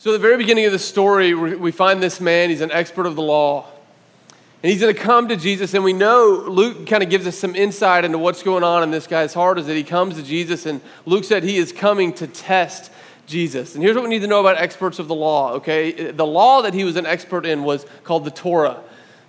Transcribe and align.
So, 0.00 0.10
at 0.10 0.12
the 0.12 0.20
very 0.20 0.36
beginning 0.36 0.64
of 0.64 0.70
the 0.70 0.78
story, 0.78 1.34
we 1.34 1.72
find 1.72 2.00
this 2.00 2.20
man, 2.20 2.50
he's 2.50 2.60
an 2.60 2.70
expert 2.70 3.04
of 3.04 3.16
the 3.16 3.22
law. 3.22 3.66
And 4.62 4.70
he's 4.70 4.80
going 4.80 4.94
to 4.94 5.00
come 5.00 5.26
to 5.26 5.36
Jesus, 5.36 5.74
and 5.74 5.82
we 5.82 5.92
know 5.92 6.44
Luke 6.48 6.86
kind 6.86 7.02
of 7.02 7.10
gives 7.10 7.26
us 7.26 7.36
some 7.36 7.56
insight 7.56 8.04
into 8.04 8.16
what's 8.16 8.44
going 8.44 8.62
on 8.62 8.84
in 8.84 8.92
this 8.92 9.08
guy's 9.08 9.34
heart 9.34 9.58
is 9.58 9.66
that 9.66 9.74
he 9.74 9.82
comes 9.82 10.14
to 10.14 10.22
Jesus, 10.22 10.66
and 10.66 10.80
Luke 11.04 11.24
said 11.24 11.42
he 11.42 11.56
is 11.56 11.72
coming 11.72 12.12
to 12.12 12.28
test 12.28 12.92
Jesus. 13.26 13.74
And 13.74 13.82
here's 13.82 13.96
what 13.96 14.04
we 14.04 14.10
need 14.10 14.20
to 14.20 14.28
know 14.28 14.38
about 14.38 14.56
experts 14.58 15.00
of 15.00 15.08
the 15.08 15.16
law, 15.16 15.54
okay? 15.54 16.12
The 16.12 16.26
law 16.26 16.62
that 16.62 16.74
he 16.74 16.84
was 16.84 16.94
an 16.94 17.04
expert 17.04 17.44
in 17.44 17.64
was 17.64 17.84
called 18.04 18.24
the 18.24 18.30
Torah. 18.30 18.80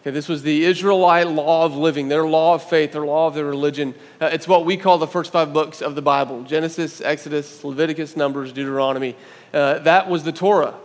Okay, 0.01 0.11
this 0.11 0.29
was 0.29 0.43
the 0.43 0.63
Israelite 0.63 1.27
law 1.27 1.65
of 1.65 1.75
living, 1.75 2.07
their 2.07 2.25
law 2.25 2.53
of 2.53 2.63
faith, 2.63 2.93
their 2.93 3.05
law 3.05 3.27
of 3.27 3.33
their 3.33 3.43
religion. 3.43 3.93
Uh, 4.21 4.29
it's 4.31 4.47
what 4.47 4.65
we 4.65 4.77
call 4.77 4.97
the 4.97 5.07
first 5.07 5.31
five 5.33 5.51
books 5.51 5.81
of 5.81 5.95
the 5.95 6.01
Bible 6.01 6.43
Genesis, 6.43 7.01
Exodus, 7.01 7.65
Leviticus, 7.65 8.15
Numbers, 8.15 8.53
Deuteronomy. 8.53 9.15
Uh, 9.53 9.79
that 9.79 10.09
was 10.09 10.23
the 10.23 10.31
Torah. 10.31 10.75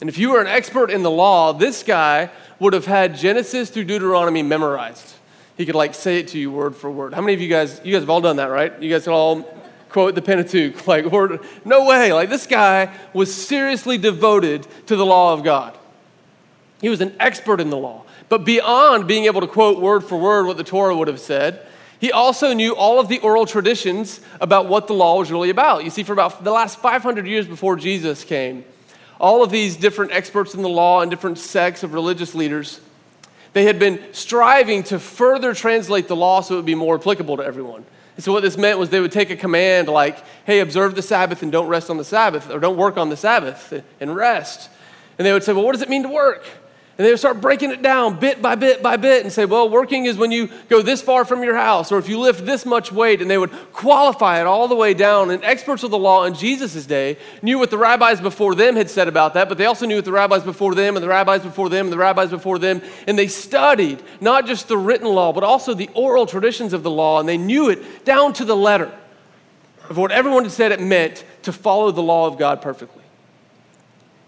And 0.00 0.08
if 0.08 0.18
you 0.18 0.30
were 0.30 0.40
an 0.40 0.46
expert 0.46 0.90
in 0.90 1.02
the 1.02 1.10
law, 1.10 1.52
this 1.52 1.82
guy 1.82 2.30
would 2.58 2.72
have 2.72 2.86
had 2.86 3.16
Genesis 3.16 3.70
through 3.70 3.84
Deuteronomy 3.84 4.42
memorized. 4.42 5.14
He 5.56 5.66
could 5.66 5.74
like 5.74 5.94
say 5.94 6.18
it 6.18 6.28
to 6.28 6.38
you 6.38 6.50
word 6.50 6.74
for 6.74 6.90
word. 6.90 7.14
How 7.14 7.20
many 7.20 7.34
of 7.34 7.40
you 7.40 7.48
guys, 7.48 7.80
you 7.84 7.92
guys 7.92 8.02
have 8.02 8.10
all 8.10 8.20
done 8.20 8.36
that, 8.36 8.46
right? 8.46 8.80
You 8.82 8.90
guys 8.90 9.04
can 9.04 9.12
all 9.12 9.42
quote 9.88 10.14
the 10.14 10.22
Pentateuch, 10.22 10.86
like 10.88 11.06
word, 11.06 11.40
no 11.64 11.84
way. 11.84 12.12
Like 12.12 12.30
this 12.30 12.46
guy 12.46 12.92
was 13.12 13.32
seriously 13.32 13.98
devoted 13.98 14.66
to 14.86 14.96
the 14.96 15.06
law 15.06 15.34
of 15.34 15.44
God. 15.44 15.78
He 16.80 16.88
was 16.88 17.00
an 17.00 17.14
expert 17.20 17.60
in 17.60 17.70
the 17.70 17.76
law. 17.76 18.04
But 18.28 18.44
beyond 18.44 19.06
being 19.06 19.26
able 19.26 19.40
to 19.40 19.46
quote 19.46 19.80
word 19.80 20.02
for 20.02 20.18
word 20.18 20.46
what 20.46 20.56
the 20.56 20.64
Torah 20.64 20.96
would 20.96 21.08
have 21.08 21.20
said, 21.20 21.64
he 22.02 22.10
also 22.10 22.52
knew 22.52 22.74
all 22.74 22.98
of 22.98 23.06
the 23.06 23.20
oral 23.20 23.46
traditions 23.46 24.18
about 24.40 24.66
what 24.66 24.88
the 24.88 24.92
law 24.92 25.20
was 25.20 25.30
really 25.30 25.50
about. 25.50 25.84
You 25.84 25.90
see, 25.90 26.02
for 26.02 26.12
about 26.12 26.42
the 26.42 26.50
last 26.50 26.80
500 26.80 27.28
years 27.28 27.46
before 27.46 27.76
Jesus 27.76 28.24
came, 28.24 28.64
all 29.20 29.44
of 29.44 29.52
these 29.52 29.76
different 29.76 30.10
experts 30.10 30.52
in 30.52 30.62
the 30.62 30.68
law 30.68 31.02
and 31.02 31.12
different 31.12 31.38
sects 31.38 31.84
of 31.84 31.94
religious 31.94 32.34
leaders, 32.34 32.80
they 33.52 33.62
had 33.66 33.78
been 33.78 34.02
striving 34.10 34.82
to 34.82 34.98
further 34.98 35.54
translate 35.54 36.08
the 36.08 36.16
law 36.16 36.40
so 36.40 36.54
it 36.54 36.56
would 36.56 36.66
be 36.66 36.74
more 36.74 36.96
applicable 36.96 37.36
to 37.36 37.44
everyone. 37.44 37.84
And 38.16 38.24
so, 38.24 38.32
what 38.32 38.42
this 38.42 38.58
meant 38.58 38.80
was 38.80 38.90
they 38.90 38.98
would 38.98 39.12
take 39.12 39.30
a 39.30 39.36
command 39.36 39.86
like, 39.86 40.24
hey, 40.44 40.58
observe 40.58 40.96
the 40.96 41.02
Sabbath 41.02 41.44
and 41.44 41.52
don't 41.52 41.68
rest 41.68 41.88
on 41.88 41.98
the 41.98 42.04
Sabbath, 42.04 42.50
or 42.50 42.58
don't 42.58 42.76
work 42.76 42.96
on 42.96 43.10
the 43.10 43.16
Sabbath 43.16 43.80
and 44.00 44.16
rest. 44.16 44.70
And 45.18 45.24
they 45.24 45.32
would 45.32 45.44
say, 45.44 45.52
well, 45.52 45.64
what 45.64 45.74
does 45.74 45.82
it 45.82 45.88
mean 45.88 46.02
to 46.02 46.08
work? 46.08 46.44
And 46.98 47.06
they 47.06 47.10
would 47.10 47.18
start 47.18 47.40
breaking 47.40 47.70
it 47.70 47.80
down 47.80 48.20
bit 48.20 48.42
by 48.42 48.54
bit 48.54 48.82
by 48.82 48.98
bit 48.98 49.22
and 49.22 49.32
say, 49.32 49.46
well, 49.46 49.68
working 49.68 50.04
is 50.04 50.18
when 50.18 50.30
you 50.30 50.50
go 50.68 50.82
this 50.82 51.00
far 51.00 51.24
from 51.24 51.42
your 51.42 51.56
house 51.56 51.90
or 51.90 51.98
if 51.98 52.06
you 52.06 52.18
lift 52.18 52.44
this 52.44 52.66
much 52.66 52.92
weight. 52.92 53.22
And 53.22 53.30
they 53.30 53.38
would 53.38 53.50
qualify 53.72 54.40
it 54.40 54.46
all 54.46 54.68
the 54.68 54.76
way 54.76 54.92
down. 54.92 55.30
And 55.30 55.42
experts 55.42 55.82
of 55.84 55.90
the 55.90 55.98
law 55.98 56.24
in 56.24 56.34
Jesus' 56.34 56.84
day 56.84 57.16
knew 57.40 57.58
what 57.58 57.70
the 57.70 57.78
rabbis 57.78 58.20
before 58.20 58.54
them 58.54 58.76
had 58.76 58.90
said 58.90 59.08
about 59.08 59.32
that, 59.34 59.48
but 59.48 59.56
they 59.56 59.64
also 59.64 59.86
knew 59.86 59.96
what 59.96 60.04
the 60.04 60.12
rabbis 60.12 60.42
before 60.42 60.74
them 60.74 60.94
and 60.94 61.02
the 61.02 61.08
rabbis 61.08 61.42
before 61.42 61.70
them 61.70 61.86
and 61.86 61.92
the 61.92 61.98
rabbis 61.98 62.28
before 62.28 62.58
them. 62.58 62.82
And 63.06 63.18
they 63.18 63.28
studied 63.28 64.02
not 64.20 64.46
just 64.46 64.68
the 64.68 64.76
written 64.76 65.08
law, 65.08 65.32
but 65.32 65.44
also 65.44 65.72
the 65.72 65.88
oral 65.94 66.26
traditions 66.26 66.74
of 66.74 66.82
the 66.82 66.90
law. 66.90 67.20
And 67.20 67.28
they 67.28 67.38
knew 67.38 67.70
it 67.70 68.04
down 68.04 68.34
to 68.34 68.44
the 68.44 68.56
letter 68.56 68.92
of 69.88 69.96
what 69.96 70.12
everyone 70.12 70.42
had 70.42 70.52
said 70.52 70.72
it 70.72 70.80
meant 70.80 71.24
to 71.42 71.52
follow 71.52 71.90
the 71.90 72.02
law 72.02 72.26
of 72.26 72.38
God 72.38 72.60
perfectly. 72.60 73.02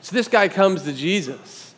So 0.00 0.16
this 0.16 0.28
guy 0.28 0.48
comes 0.48 0.82
to 0.84 0.92
Jesus. 0.92 1.73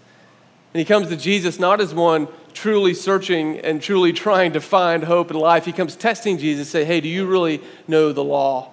And 0.77 0.79
he 0.79 0.85
comes 0.85 1.09
to 1.09 1.17
Jesus 1.17 1.59
not 1.59 1.81
as 1.81 1.95
one 1.95 2.29
truly 2.53 2.93
searching 2.93 3.61
and 3.61 3.81
truly 3.81 4.13
trying 4.13 4.53
to 4.53 4.61
find 4.61 5.05
hope 5.05 5.31
in 5.31 5.39
life. 5.39 5.65
He 5.65 5.73
comes 5.73 5.97
testing 5.97 6.37
Jesus, 6.37 6.69
say, 6.69 6.85
Hey, 6.85 7.01
do 7.01 7.09
you 7.09 7.25
really 7.25 7.63
know 7.89 8.13
the 8.13 8.23
law? 8.23 8.73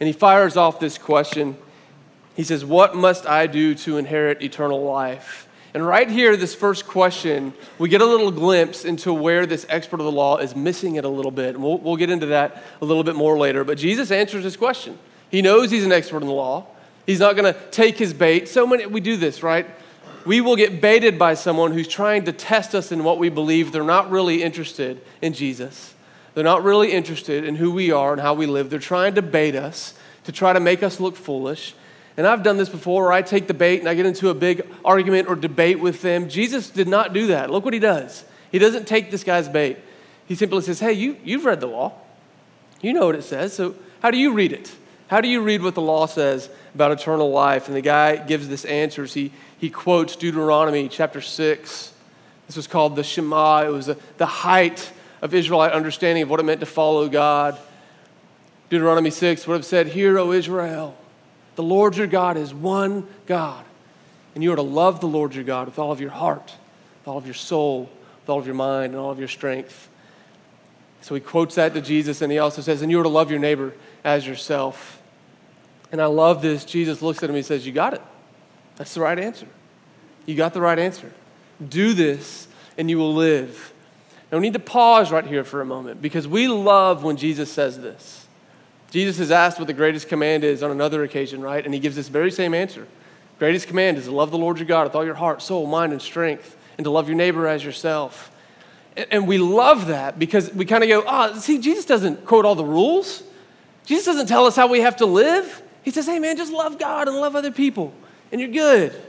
And 0.00 0.06
he 0.06 0.14
fires 0.14 0.56
off 0.56 0.80
this 0.80 0.96
question. 0.96 1.58
He 2.36 2.42
says, 2.42 2.64
What 2.64 2.96
must 2.96 3.26
I 3.26 3.46
do 3.48 3.74
to 3.74 3.98
inherit 3.98 4.40
eternal 4.40 4.82
life? 4.82 5.46
And 5.74 5.86
right 5.86 6.08
here, 6.08 6.38
this 6.38 6.54
first 6.54 6.86
question, 6.86 7.52
we 7.78 7.90
get 7.90 8.00
a 8.00 8.06
little 8.06 8.30
glimpse 8.30 8.86
into 8.86 9.12
where 9.12 9.44
this 9.44 9.66
expert 9.68 10.00
of 10.00 10.06
the 10.06 10.10
law 10.10 10.38
is 10.38 10.56
missing 10.56 10.94
it 10.96 11.04
a 11.04 11.10
little 11.10 11.30
bit. 11.30 11.56
And 11.56 11.62
we'll, 11.62 11.76
we'll 11.76 11.96
get 11.96 12.08
into 12.08 12.28
that 12.28 12.62
a 12.80 12.86
little 12.86 13.04
bit 13.04 13.14
more 13.14 13.36
later. 13.36 13.62
But 13.62 13.76
Jesus 13.76 14.10
answers 14.10 14.42
this 14.42 14.56
question. 14.56 14.98
He 15.30 15.42
knows 15.42 15.70
he's 15.70 15.84
an 15.84 15.92
expert 15.92 16.22
in 16.22 16.28
the 16.28 16.32
law. 16.32 16.64
He's 17.04 17.20
not 17.20 17.36
going 17.36 17.52
to 17.52 17.60
take 17.70 17.98
his 17.98 18.14
bait. 18.14 18.48
So 18.48 18.66
many, 18.66 18.86
we 18.86 19.02
do 19.02 19.18
this, 19.18 19.42
right? 19.42 19.66
We 20.24 20.40
will 20.40 20.56
get 20.56 20.80
baited 20.80 21.18
by 21.18 21.34
someone 21.34 21.72
who's 21.72 21.88
trying 21.88 22.24
to 22.24 22.32
test 22.32 22.74
us 22.74 22.92
in 22.92 23.04
what 23.04 23.18
we 23.18 23.28
believe. 23.28 23.72
They're 23.72 23.84
not 23.84 24.10
really 24.10 24.42
interested 24.42 25.00
in 25.20 25.32
Jesus. 25.32 25.94
They're 26.34 26.44
not 26.44 26.62
really 26.62 26.92
interested 26.92 27.44
in 27.44 27.56
who 27.56 27.72
we 27.72 27.90
are 27.90 28.12
and 28.12 28.20
how 28.20 28.34
we 28.34 28.46
live. 28.46 28.70
They're 28.70 28.78
trying 28.78 29.14
to 29.16 29.22
bait 29.22 29.54
us 29.54 29.94
to 30.24 30.32
try 30.32 30.52
to 30.52 30.60
make 30.60 30.82
us 30.82 31.00
look 31.00 31.16
foolish. 31.16 31.74
And 32.16 32.26
I've 32.26 32.42
done 32.42 32.56
this 32.56 32.68
before 32.68 33.04
where 33.04 33.12
I 33.12 33.22
take 33.22 33.46
the 33.46 33.54
bait 33.54 33.80
and 33.80 33.88
I 33.88 33.94
get 33.94 34.06
into 34.06 34.28
a 34.28 34.34
big 34.34 34.66
argument 34.84 35.28
or 35.28 35.36
debate 35.36 35.80
with 35.80 36.02
them. 36.02 36.28
Jesus 36.28 36.70
did 36.70 36.88
not 36.88 37.12
do 37.12 37.28
that. 37.28 37.50
Look 37.50 37.64
what 37.64 37.74
he 37.74 37.80
does. 37.80 38.24
He 38.50 38.58
doesn't 38.58 38.86
take 38.86 39.10
this 39.10 39.24
guy's 39.24 39.48
bait. 39.48 39.78
He 40.26 40.34
simply 40.34 40.60
says, 40.62 40.78
Hey, 40.78 40.92
you, 40.92 41.16
you've 41.24 41.44
read 41.44 41.60
the 41.60 41.66
law. 41.66 41.92
You 42.80 42.92
know 42.92 43.06
what 43.06 43.14
it 43.14 43.24
says. 43.24 43.54
So 43.54 43.74
how 44.00 44.10
do 44.10 44.18
you 44.18 44.34
read 44.34 44.52
it? 44.52 44.74
How 45.12 45.20
do 45.20 45.28
you 45.28 45.42
read 45.42 45.60
what 45.62 45.74
the 45.74 45.82
law 45.82 46.06
says 46.06 46.48
about 46.74 46.90
eternal 46.90 47.30
life? 47.30 47.66
And 47.66 47.76
the 47.76 47.82
guy 47.82 48.16
gives 48.16 48.48
this 48.48 48.64
answer. 48.64 49.04
He, 49.04 49.30
he 49.58 49.68
quotes 49.68 50.16
Deuteronomy 50.16 50.88
chapter 50.88 51.20
6. 51.20 51.92
This 52.46 52.56
was 52.56 52.66
called 52.66 52.96
the 52.96 53.04
Shema. 53.04 53.66
It 53.66 53.68
was 53.68 53.84
the, 53.84 53.98
the 54.16 54.24
height 54.24 54.90
of 55.20 55.34
Israelite 55.34 55.72
understanding 55.72 56.22
of 56.22 56.30
what 56.30 56.40
it 56.40 56.44
meant 56.44 56.60
to 56.60 56.66
follow 56.66 57.10
God. 57.10 57.58
Deuteronomy 58.70 59.10
6 59.10 59.46
would 59.46 59.52
have 59.52 59.66
said, 59.66 59.88
Hear, 59.88 60.18
O 60.18 60.32
Israel, 60.32 60.96
the 61.56 61.62
Lord 61.62 61.94
your 61.98 62.06
God 62.06 62.38
is 62.38 62.54
one 62.54 63.06
God. 63.26 63.66
And 64.34 64.42
you 64.42 64.50
are 64.50 64.56
to 64.56 64.62
love 64.62 65.02
the 65.02 65.08
Lord 65.08 65.34
your 65.34 65.44
God 65.44 65.66
with 65.66 65.78
all 65.78 65.92
of 65.92 66.00
your 66.00 66.08
heart, 66.08 66.54
with 67.00 67.08
all 67.08 67.18
of 67.18 67.26
your 67.26 67.34
soul, 67.34 67.90
with 68.22 68.30
all 68.30 68.38
of 68.38 68.46
your 68.46 68.54
mind, 68.54 68.94
and 68.94 68.96
all 68.96 69.10
of 69.10 69.18
your 69.18 69.28
strength. 69.28 69.90
So 71.02 71.14
he 71.14 71.20
quotes 71.20 71.56
that 71.56 71.74
to 71.74 71.82
Jesus, 71.82 72.22
and 72.22 72.32
he 72.32 72.38
also 72.38 72.62
says, 72.62 72.80
And 72.80 72.90
you 72.90 72.98
are 72.98 73.02
to 73.02 73.10
love 73.10 73.30
your 73.30 73.40
neighbor 73.40 73.74
as 74.04 74.26
yourself. 74.26 75.00
And 75.92 76.00
I 76.00 76.06
love 76.06 76.42
this. 76.42 76.64
Jesus 76.64 77.02
looks 77.02 77.18
at 77.18 77.24
him 77.24 77.30
and 77.30 77.36
he 77.36 77.42
says, 77.42 77.66
You 77.66 77.72
got 77.72 77.94
it. 77.94 78.02
That's 78.76 78.94
the 78.94 79.00
right 79.00 79.18
answer. 79.18 79.46
You 80.26 80.34
got 80.34 80.54
the 80.54 80.60
right 80.60 80.78
answer. 80.78 81.12
Do 81.68 81.92
this 81.92 82.48
and 82.76 82.90
you 82.90 82.98
will 82.98 83.14
live. 83.14 83.72
Now 84.30 84.38
we 84.38 84.42
need 84.42 84.54
to 84.54 84.58
pause 84.58 85.12
right 85.12 85.26
here 85.26 85.44
for 85.44 85.60
a 85.60 85.66
moment 85.66 86.00
because 86.00 86.26
we 86.26 86.48
love 86.48 87.04
when 87.04 87.16
Jesus 87.16 87.52
says 87.52 87.78
this. 87.78 88.26
Jesus 88.90 89.18
is 89.18 89.30
asked 89.30 89.58
what 89.58 89.66
the 89.66 89.74
greatest 89.74 90.08
command 90.08 90.44
is 90.44 90.62
on 90.62 90.70
another 90.70 91.02
occasion, 91.02 91.40
right? 91.40 91.64
And 91.64 91.72
he 91.72 91.80
gives 91.80 91.96
this 91.96 92.08
very 92.08 92.30
same 92.30 92.54
answer. 92.54 92.86
Greatest 93.38 93.66
command 93.66 93.98
is 93.98 94.04
to 94.04 94.12
love 94.12 94.30
the 94.30 94.38
Lord 94.38 94.58
your 94.58 94.66
God 94.66 94.84
with 94.84 94.94
all 94.94 95.04
your 95.04 95.14
heart, 95.14 95.42
soul, 95.42 95.66
mind, 95.66 95.92
and 95.92 96.00
strength, 96.00 96.56
and 96.78 96.84
to 96.84 96.90
love 96.90 97.08
your 97.08 97.16
neighbor 97.16 97.46
as 97.46 97.64
yourself. 97.64 98.30
And 99.10 99.26
we 99.26 99.38
love 99.38 99.86
that 99.86 100.18
because 100.18 100.52
we 100.52 100.64
kind 100.64 100.84
of 100.84 100.90
go, 100.90 101.04
oh, 101.06 101.38
see, 101.38 101.58
Jesus 101.58 101.86
doesn't 101.86 102.26
quote 102.26 102.44
all 102.44 102.54
the 102.54 102.64
rules. 102.64 103.22
Jesus 103.86 104.06
doesn't 104.06 104.26
tell 104.26 104.46
us 104.46 104.54
how 104.54 104.66
we 104.66 104.80
have 104.80 104.96
to 104.96 105.06
live. 105.06 105.62
He 105.82 105.90
says, 105.90 106.06
hey, 106.06 106.18
man, 106.18 106.36
just 106.36 106.52
love 106.52 106.78
God 106.78 107.08
and 107.08 107.16
love 107.16 107.34
other 107.36 107.50
people 107.50 107.92
and 108.32 108.40
you're 108.40 108.50
good. 108.50 109.00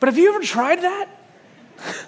But 0.00 0.08
have 0.08 0.18
you 0.18 0.34
ever 0.34 0.42
tried 0.42 0.82
that? 0.82 1.08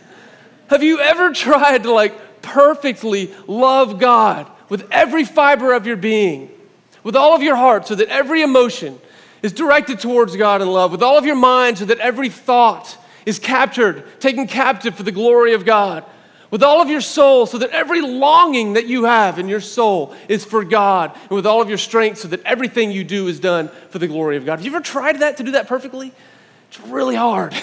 have 0.71 0.83
you 0.83 0.99
ever 0.99 1.33
tried 1.33 1.85
to 1.85 1.93
like 1.93 2.43
perfectly 2.43 3.33
love 3.47 4.01
God 4.01 4.51
with 4.69 4.89
every 4.91 5.25
fiber 5.25 5.75
of 5.75 5.87
your 5.87 5.97
being, 5.97 6.51
with 7.05 7.15
all 7.15 7.35
of 7.37 7.43
your 7.43 7.55
heart, 7.55 7.87
so 7.87 7.95
that 7.95 8.09
every 8.09 8.43
emotion 8.43 8.99
is 9.43 9.53
directed 9.53 10.01
towards 10.01 10.35
God 10.35 10.63
in 10.63 10.69
love, 10.69 10.91
with 10.91 11.03
all 11.03 11.19
of 11.19 11.27
your 11.27 11.37
mind, 11.37 11.79
so 11.79 11.85
that 11.85 11.99
every 11.99 12.31
thought 12.31 12.97
is 13.27 13.39
captured, 13.39 14.21
taken 14.21 14.47
captive 14.47 14.95
for 14.95 15.03
the 15.03 15.13
glory 15.13 15.53
of 15.53 15.65
God? 15.65 16.05
With 16.55 16.63
all 16.63 16.81
of 16.81 16.89
your 16.89 17.01
soul, 17.01 17.47
so 17.47 17.59
that 17.59 17.71
every 17.71 18.01
longing 18.01 18.75
that 18.75 18.87
you 18.87 19.07
have 19.07 19.41
in 19.41 19.49
your 19.49 19.59
soul 19.59 20.15
is 20.29 20.45
for 20.45 20.63
God, 20.63 21.13
and 21.23 21.33
with 21.33 21.47
all 21.47 21.61
of 21.61 21.69
your 21.69 21.77
strength, 21.77 22.19
so 22.19 22.29
that 22.29 22.41
everything 22.45 22.93
you 22.93 23.03
do 23.03 23.27
is 23.27 23.41
done 23.41 23.69
for 23.91 23.99
the 23.99 24.07
glory 24.07 24.37
of 24.37 24.47
God. 24.47 24.61
Have 24.61 24.65
you 24.65 24.71
ever 24.71 24.81
tried 24.81 25.19
that 25.19 25.37
to 25.39 25.43
do 25.43 25.51
that 25.51 25.67
perfectly? 25.67 26.13
It's 26.69 26.79
really 26.83 27.17
hard. 27.17 27.55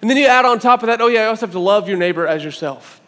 And 0.00 0.08
then 0.08 0.16
you 0.16 0.26
add 0.26 0.44
on 0.44 0.60
top 0.60 0.84
of 0.84 0.86
that, 0.86 1.00
oh, 1.00 1.08
yeah, 1.08 1.22
I 1.22 1.24
also 1.24 1.46
have 1.46 1.52
to 1.52 1.58
love 1.58 1.88
your 1.88 1.98
neighbor 1.98 2.28
as 2.28 2.44
yourself. 2.44 3.00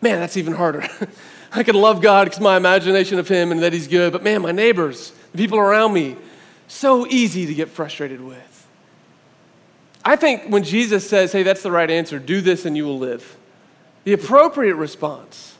Man, 0.00 0.20
that's 0.20 0.36
even 0.36 0.52
harder. 0.52 0.86
I 1.52 1.64
can 1.64 1.74
love 1.74 2.00
God 2.00 2.26
because 2.26 2.38
my 2.38 2.56
imagination 2.56 3.18
of 3.18 3.26
Him 3.26 3.50
and 3.50 3.64
that 3.64 3.72
He's 3.72 3.88
good, 3.88 4.12
but 4.12 4.22
man, 4.22 4.42
my 4.42 4.52
neighbors, 4.52 5.10
the 5.32 5.38
people 5.38 5.58
around 5.58 5.92
me, 5.92 6.14
so 6.68 7.04
easy 7.08 7.46
to 7.46 7.54
get 7.54 7.68
frustrated 7.68 8.20
with. 8.20 8.68
I 10.04 10.14
think 10.14 10.44
when 10.44 10.62
Jesus 10.62 11.10
says, 11.10 11.32
hey, 11.32 11.42
that's 11.42 11.64
the 11.64 11.72
right 11.72 11.90
answer, 11.90 12.20
do 12.20 12.40
this 12.40 12.64
and 12.64 12.76
you 12.76 12.84
will 12.84 13.00
live 13.00 13.38
the 14.04 14.12
appropriate 14.12 14.76
response 14.76 15.56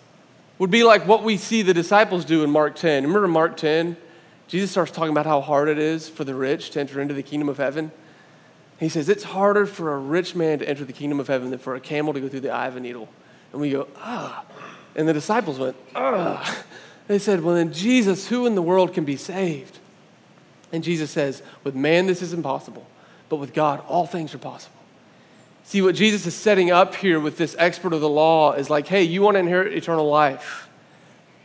would 0.58 0.70
be 0.70 0.84
like 0.84 1.06
what 1.06 1.22
we 1.22 1.36
see 1.36 1.62
the 1.62 1.74
disciples 1.74 2.24
do 2.24 2.44
in 2.44 2.50
Mark 2.50 2.76
10. 2.76 3.04
Remember 3.04 3.28
Mark 3.28 3.56
10? 3.56 3.96
Jesus 4.48 4.70
starts 4.70 4.90
talking 4.90 5.10
about 5.10 5.26
how 5.26 5.40
hard 5.40 5.68
it 5.68 5.78
is 5.78 6.08
for 6.08 6.24
the 6.24 6.34
rich 6.34 6.70
to 6.70 6.80
enter 6.80 7.00
into 7.00 7.14
the 7.14 7.22
kingdom 7.22 7.48
of 7.48 7.56
heaven. 7.56 7.90
He 8.78 8.88
says, 8.88 9.08
It's 9.08 9.24
harder 9.24 9.66
for 9.66 9.94
a 9.94 9.98
rich 9.98 10.34
man 10.34 10.58
to 10.58 10.68
enter 10.68 10.84
the 10.84 10.92
kingdom 10.92 11.20
of 11.20 11.28
heaven 11.28 11.50
than 11.50 11.58
for 11.58 11.74
a 11.74 11.80
camel 11.80 12.12
to 12.12 12.20
go 12.20 12.28
through 12.28 12.40
the 12.40 12.50
eye 12.50 12.66
of 12.66 12.76
a 12.76 12.80
needle. 12.80 13.08
And 13.52 13.60
we 13.60 13.70
go, 13.70 13.88
Ah. 13.96 14.44
And 14.94 15.08
the 15.08 15.12
disciples 15.12 15.58
went, 15.58 15.76
Ah. 15.94 16.64
They 17.08 17.18
said, 17.18 17.42
Well, 17.42 17.54
then, 17.54 17.72
Jesus, 17.72 18.28
who 18.28 18.46
in 18.46 18.54
the 18.54 18.62
world 18.62 18.94
can 18.94 19.04
be 19.04 19.16
saved? 19.16 19.78
And 20.70 20.84
Jesus 20.84 21.10
says, 21.10 21.42
With 21.64 21.74
man, 21.74 22.06
this 22.06 22.22
is 22.22 22.32
impossible 22.32 22.86
but 23.32 23.38
with 23.38 23.54
God, 23.54 23.82
all 23.88 24.06
things 24.06 24.34
are 24.34 24.38
possible. 24.38 24.76
See, 25.64 25.80
what 25.82 25.94
Jesus 25.94 26.26
is 26.26 26.34
setting 26.34 26.70
up 26.70 26.94
here 26.94 27.20
with 27.20 27.38
this 27.38 27.56
expert 27.58 27.92
of 27.92 28.00
the 28.00 28.08
law 28.08 28.52
is 28.52 28.68
like, 28.68 28.86
hey, 28.86 29.04
you 29.04 29.22
want 29.22 29.36
to 29.36 29.40
inherit 29.40 29.72
eternal 29.72 30.08
life. 30.08 30.68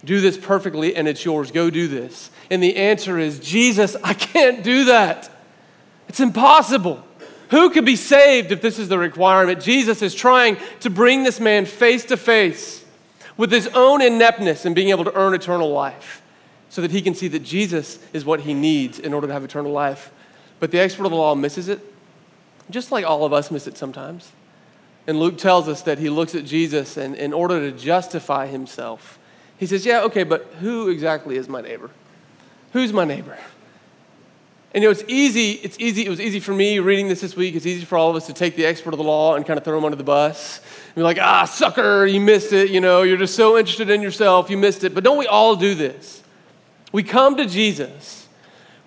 Do 0.04 0.22
this 0.22 0.38
perfectly 0.38 0.96
and 0.96 1.08
it's 1.08 1.24
yours. 1.24 1.52
Go 1.52 1.70
do 1.70 1.88
this. 1.88 2.30
And 2.50 2.62
the 2.62 2.76
answer 2.76 3.18
is, 3.20 3.40
Jesus, 3.40 3.96
I 4.04 4.14
can't 4.14 4.64
do 4.64 4.86
that. 4.86 5.30
It's 6.08 6.20
impossible. 6.20 7.04
Who 7.50 7.70
could 7.70 7.86
be 7.86 7.96
saved 7.96 8.52
if 8.52 8.62
this 8.62 8.80
is 8.80 8.90
the 8.90 8.98
requirement? 8.98 9.62
Jesus 9.62 10.02
is 10.02 10.14
trying 10.14 10.58
to 10.82 10.90
bring 10.90 11.24
this 11.24 11.40
man 11.40 11.66
face 11.66 12.06
to 12.06 12.18
face 12.18 12.84
with 13.38 13.52
his 13.52 13.68
own 13.68 14.02
ineptness 14.02 14.66
and 14.66 14.76
being 14.76 14.90
able 14.90 15.06
to 15.06 15.16
earn 15.16 15.34
eternal 15.34 15.70
life 15.70 16.22
so 16.70 16.82
that 16.82 16.92
he 16.92 17.02
can 17.02 17.16
see 17.16 17.28
that 17.30 17.44
Jesus 17.44 18.00
is 18.12 18.26
what 18.26 18.42
he 18.42 18.54
needs 18.54 19.00
in 19.00 19.14
order 19.14 19.28
to 19.28 19.34
have 19.34 19.44
eternal 19.44 19.72
life. 19.72 20.12
But 20.60 20.72
the 20.72 20.80
expert 20.80 21.06
of 21.06 21.12
the 21.12 21.18
law 21.18 21.36
misses 21.36 21.70
it, 21.70 21.80
just 22.70 22.92
like 22.92 23.06
all 23.06 23.26
of 23.26 23.34
us 23.34 23.52
miss 23.52 23.68
it 23.68 23.78
sometimes. 23.78 24.32
And 25.08 25.20
Luke 25.20 25.38
tells 25.38 25.68
us 25.68 25.82
that 25.84 26.00
he 26.00 26.10
looks 26.10 26.36
at 26.36 26.46
Jesus 26.46 26.98
and 26.98 27.16
in 27.16 27.34
order 27.34 27.72
to 27.72 27.78
justify 27.78 28.48
himself, 28.48 29.18
he 29.58 29.66
says, 29.66 29.86
Yeah, 29.86 30.02
okay, 30.04 30.24
but 30.24 30.46
who 30.60 30.90
exactly 30.90 31.38
is 31.38 31.48
my 31.48 31.62
neighbor? 31.62 31.90
Who's 32.74 32.92
my 32.92 33.06
neighbor? 33.06 33.38
And 34.74 34.84
you 34.84 34.90
know, 34.90 34.92
it's 34.92 35.04
easy, 35.08 35.52
it's 35.54 35.80
easy, 35.80 36.06
it 36.06 36.10
was 36.10 36.20
easy 36.20 36.40
for 36.40 36.54
me 36.54 36.80
reading 36.80 37.08
this 37.08 37.22
this 37.22 37.36
week. 37.36 37.56
It's 37.56 37.66
easy 37.66 37.86
for 37.86 37.98
all 37.98 38.10
of 38.10 38.16
us 38.16 38.28
to 38.28 38.34
take 38.34 38.56
the 38.56 38.66
expert 38.66 38.94
of 38.94 38.98
the 38.98 39.04
law 39.04 39.36
and 39.36 39.46
kind 39.46 39.58
of 39.58 39.64
throw 39.64 39.78
him 39.78 39.86
under 39.86 39.96
the 39.96 40.04
bus. 40.04 40.60
And 40.88 40.96
be 40.96 41.02
like, 41.02 41.18
ah, 41.20 41.46
sucker, 41.46 42.06
you 42.06 42.20
missed 42.20 42.52
it. 42.52 42.70
You 42.70 42.82
know, 42.82 43.02
you're 43.04 43.18
just 43.18 43.36
so 43.36 43.58
interested 43.58 43.90
in 43.90 44.02
yourself, 44.02 44.50
you 44.50 44.58
missed 44.58 44.84
it. 44.84 44.94
But 44.94 45.04
don't 45.04 45.18
we 45.18 45.26
all 45.26 45.56
do 45.56 45.74
this? 45.74 46.22
We 46.92 47.02
come 47.02 47.38
to 47.38 47.46
Jesus. 47.46 48.27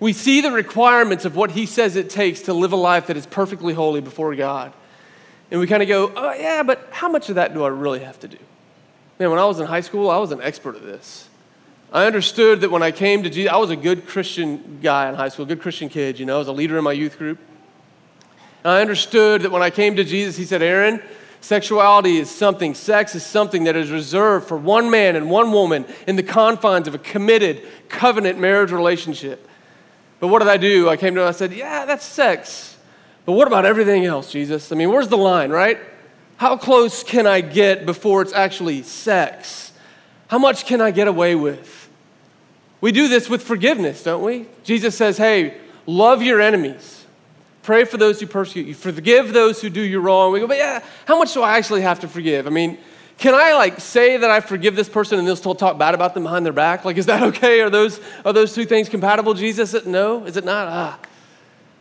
We 0.01 0.13
see 0.13 0.41
the 0.41 0.51
requirements 0.51 1.25
of 1.25 1.35
what 1.35 1.51
he 1.51 1.67
says 1.67 1.95
it 1.95 2.09
takes 2.09 2.41
to 2.41 2.53
live 2.53 2.73
a 2.73 2.75
life 2.75 3.07
that 3.07 3.17
is 3.17 3.27
perfectly 3.27 3.75
holy 3.75 4.01
before 4.01 4.35
God. 4.35 4.73
And 5.51 5.59
we 5.59 5.67
kind 5.67 5.83
of 5.83 5.87
go, 5.87 6.11
oh, 6.15 6.33
yeah, 6.33 6.63
but 6.63 6.89
how 6.91 7.07
much 7.07 7.29
of 7.29 7.35
that 7.35 7.53
do 7.53 7.63
I 7.63 7.67
really 7.67 7.99
have 7.99 8.19
to 8.21 8.27
do? 8.27 8.37
Man, 9.19 9.29
when 9.29 9.37
I 9.37 9.45
was 9.45 9.59
in 9.59 9.67
high 9.67 9.81
school, 9.81 10.09
I 10.09 10.17
was 10.17 10.31
an 10.31 10.41
expert 10.41 10.75
at 10.75 10.81
this. 10.81 11.29
I 11.93 12.07
understood 12.07 12.61
that 12.61 12.71
when 12.71 12.81
I 12.81 12.89
came 12.89 13.21
to 13.21 13.29
Jesus, 13.29 13.53
I 13.53 13.57
was 13.57 13.69
a 13.69 13.75
good 13.75 14.07
Christian 14.07 14.79
guy 14.81 15.07
in 15.07 15.13
high 15.13 15.29
school, 15.29 15.45
good 15.45 15.61
Christian 15.61 15.87
kid, 15.87 16.19
you 16.19 16.25
know, 16.25 16.37
I 16.37 16.39
was 16.39 16.47
a 16.47 16.53
leader 16.53 16.79
in 16.79 16.83
my 16.83 16.93
youth 16.93 17.19
group. 17.19 17.37
And 18.63 18.71
I 18.71 18.81
understood 18.81 19.43
that 19.43 19.51
when 19.51 19.61
I 19.61 19.69
came 19.69 19.95
to 19.97 20.03
Jesus, 20.03 20.35
he 20.35 20.45
said, 20.45 20.63
Aaron, 20.63 20.99
sexuality 21.41 22.17
is 22.17 22.31
something, 22.31 22.73
sex 22.73 23.13
is 23.13 23.23
something 23.23 23.65
that 23.65 23.75
is 23.75 23.91
reserved 23.91 24.47
for 24.47 24.57
one 24.57 24.89
man 24.89 25.15
and 25.15 25.29
one 25.29 25.51
woman 25.51 25.85
in 26.07 26.15
the 26.15 26.23
confines 26.23 26.87
of 26.87 26.95
a 26.95 26.99
committed 26.99 27.61
covenant 27.87 28.39
marriage 28.39 28.71
relationship. 28.71 29.47
But 30.21 30.27
what 30.27 30.39
did 30.39 30.47
I 30.47 30.57
do? 30.57 30.87
I 30.87 30.95
came 30.95 31.15
to 31.15 31.21
him, 31.21 31.27
I 31.27 31.31
said, 31.31 31.51
Yeah, 31.51 31.83
that's 31.83 32.05
sex. 32.05 32.77
But 33.25 33.33
what 33.33 33.47
about 33.47 33.65
everything 33.65 34.05
else, 34.05 34.31
Jesus? 34.31 34.71
I 34.71 34.75
mean, 34.75 34.89
where's 34.89 35.09
the 35.09 35.17
line, 35.17 35.51
right? 35.51 35.79
How 36.37 36.57
close 36.57 37.03
can 37.03 37.27
I 37.27 37.41
get 37.41 37.85
before 37.85 38.21
it's 38.21 38.33
actually 38.33 38.83
sex? 38.83 39.73
How 40.27 40.39
much 40.39 40.65
can 40.65 40.79
I 40.79 40.91
get 40.91 41.07
away 41.07 41.35
with? 41.35 41.89
We 42.81 42.91
do 42.91 43.07
this 43.07 43.29
with 43.29 43.43
forgiveness, 43.43 44.03
don't 44.03 44.23
we? 44.23 44.47
Jesus 44.63 44.95
says, 44.95 45.17
hey, 45.17 45.57
love 45.85 46.23
your 46.23 46.41
enemies. 46.41 47.05
Pray 47.61 47.83
for 47.83 47.97
those 47.97 48.19
who 48.19 48.25
persecute 48.25 48.65
you. 48.65 48.73
Forgive 48.73 49.33
those 49.33 49.61
who 49.61 49.69
do 49.69 49.81
you 49.81 49.99
wrong. 49.99 50.31
We 50.31 50.39
go, 50.39 50.47
but 50.47 50.57
yeah, 50.57 50.83
how 51.05 51.19
much 51.19 51.33
do 51.33 51.43
I 51.43 51.57
actually 51.57 51.81
have 51.81 51.99
to 51.99 52.07
forgive? 52.07 52.47
I 52.47 52.49
mean, 52.49 52.79
can 53.21 53.35
I 53.35 53.53
like 53.53 53.79
say 53.79 54.17
that 54.17 54.31
I 54.31 54.39
forgive 54.39 54.75
this 54.75 54.89
person 54.89 55.19
and 55.19 55.27
they'll 55.27 55.35
still 55.35 55.53
talk 55.53 55.77
bad 55.77 55.93
about 55.93 56.15
them 56.15 56.23
behind 56.23 56.43
their 56.43 56.53
back? 56.53 56.83
Like, 56.83 56.97
is 56.97 57.05
that 57.05 57.21
okay? 57.21 57.61
Are 57.61 57.69
those, 57.69 57.99
are 58.25 58.33
those 58.33 58.55
two 58.55 58.65
things 58.65 58.89
compatible, 58.89 59.35
Jesus? 59.35 59.85
No? 59.85 60.25
Is 60.25 60.37
it 60.37 60.43
not? 60.43 60.67
Ah. 60.67 60.99